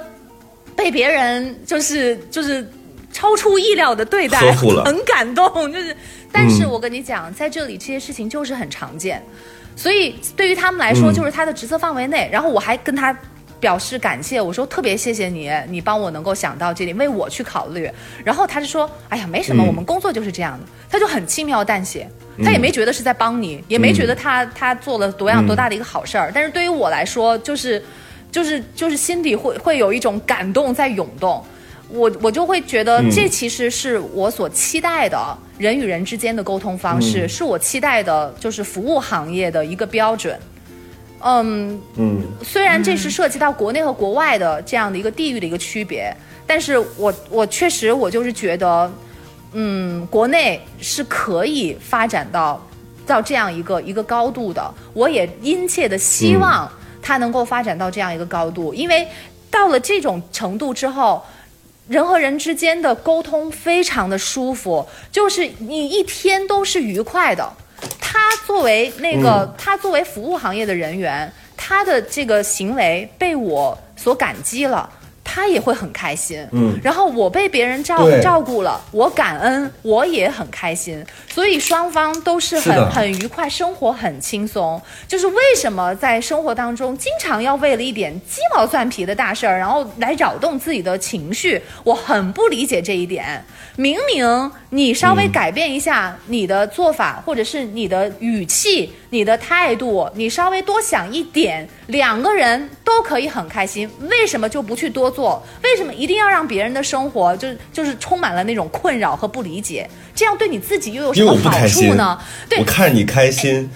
[0.76, 2.72] 被别人就是就是
[3.12, 4.40] 超出意料的对待，
[4.86, 5.72] 很感动。
[5.74, 5.96] 就是，
[6.32, 9.24] 但是嗯我跟你讲，在这里这些事情就是很常见，
[9.80, 12.30] 所以对于他们来说，嗯就是他的职责范围内。
[12.32, 13.16] 然后我还跟他。
[13.62, 17.92] 表示感谢，我说特别谢谢你，你帮我能够想到这里，为我去考虑。
[18.24, 22.08] 然后他就说：“哎呀，没什么，嗯我们工作就是这样的。”他就很轻描淡写，
[22.42, 26.32] 他也没觉得是在帮你，也没觉得他他做了多样多大的一个好事儿。
[26.34, 27.84] 但是对于我来说，就是
[28.32, 31.44] 就是就是心底会会有一种感动在涌动。
[31.92, 35.18] 我我就会觉得，这其实是我所期待的
[35.58, 40.40] 人与人之间的沟通方式，是我期待的，就是服务行业的一个标准。
[41.22, 46.16] 嗯嗯，虽然这是涉及到国内和国外的这样的一个地域的一个区别，
[46.46, 48.92] 但是我我确实我就是觉得，
[49.54, 52.64] 嗯，国内是可以发展到
[53.08, 54.74] 到这样一个一个高度的。
[54.94, 56.72] 我也殷切的希望
[57.02, 59.08] 它能够发展到这样一个高度，因为
[59.50, 61.26] 到了这种程度之后。
[61.90, 67.52] 人和人之间的沟通非常的舒服，就是你一天都是愉快的。
[68.00, 74.88] 他作为那个，他作为服务行业的人员，他的这个行为被我所感激了。
[75.32, 84.82] 他也会很开心，嗯，然后我被别人照照顾了，我感恩，我也很开心，所以双方都是很是很愉快，生活很轻松。
[85.08, 93.46] 就是为什么在生活当中经常要为了一点鸡毛蒜皮的大事儿，然后来扰动自己的情绪，我很不理解这一点。
[93.80, 103.90] 明明你稍微改变一下你的做法，或者是你的语气、你的态度，你稍微多想一点，两个人都可以很开心。
[104.02, 105.42] 为什么就不去多做？
[105.64, 109.90] 为什么一定要让别人的生活就就是充满了那种困扰和不理解？
[110.14, 112.20] 这样对你自己又有什么好处呢？
[112.50, 113.72] 对我，看着你开心，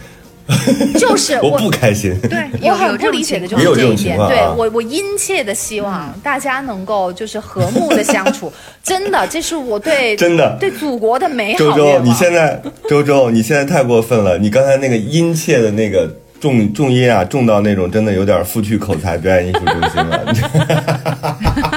[0.99, 2.13] 就是我不开心。
[2.21, 8.51] 对， 我很不理解的就是这一点，对我我殷切的希望大家能够就是和睦的相处，
[8.83, 14.37] 真的，这是我对 真的对祖国的美好周周，你现在周周，你现在太过分了！
[14.37, 21.72] 你刚才那个殷切的那个重重音啊，重到那种真的有点负去口才表演艺术中心了。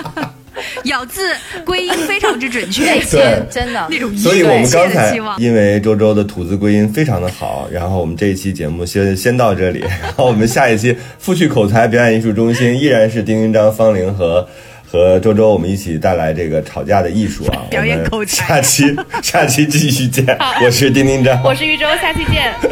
[0.91, 1.35] 咬字
[1.65, 5.41] 归音非常之准确， 对真的那种所以我们刚才的期望。
[5.41, 14.49] 因为周周的吐字归音非常的好，然后我们这一期节目先先到这里，然后我们下一期复去口才表演艺术中心依然是丁丁张、方玲和。
[14.89, 17.67] 和周周，我们一起带来这个吵架的艺术啊！
[17.69, 20.25] 表演口才下期下期继续见。
[20.65, 22.55] 我是丁丁张，我是豫州，下期见。
[22.63, 22.71] 左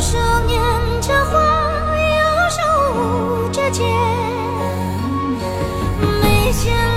[0.00, 0.16] 手
[0.48, 0.56] 拈
[1.06, 1.38] 着花，
[1.98, 2.16] 右
[2.48, 2.56] 手
[2.96, 3.84] 捂着剑，
[6.22, 6.95] 眉间落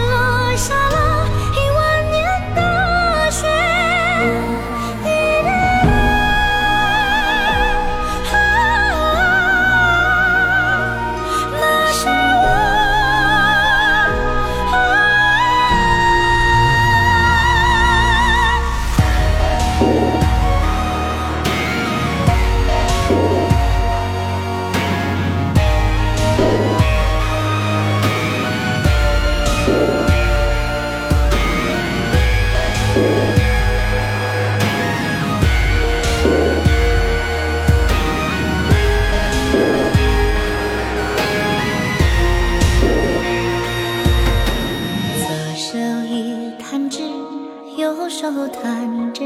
[0.60, 1.19] 下了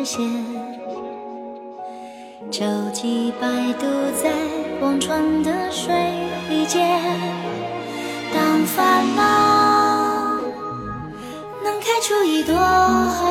[0.03, 0.27] 线，
[2.51, 3.85] 舟楫摆渡
[4.21, 4.29] 在
[4.81, 5.93] 忘川的水
[6.67, 6.99] 间。
[8.33, 9.21] 当烦恼
[11.63, 12.53] 能开出一朵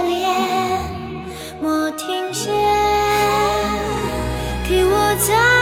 [0.08, 0.80] 莲，
[1.60, 2.50] 莫停歇，
[4.68, 5.61] 给我在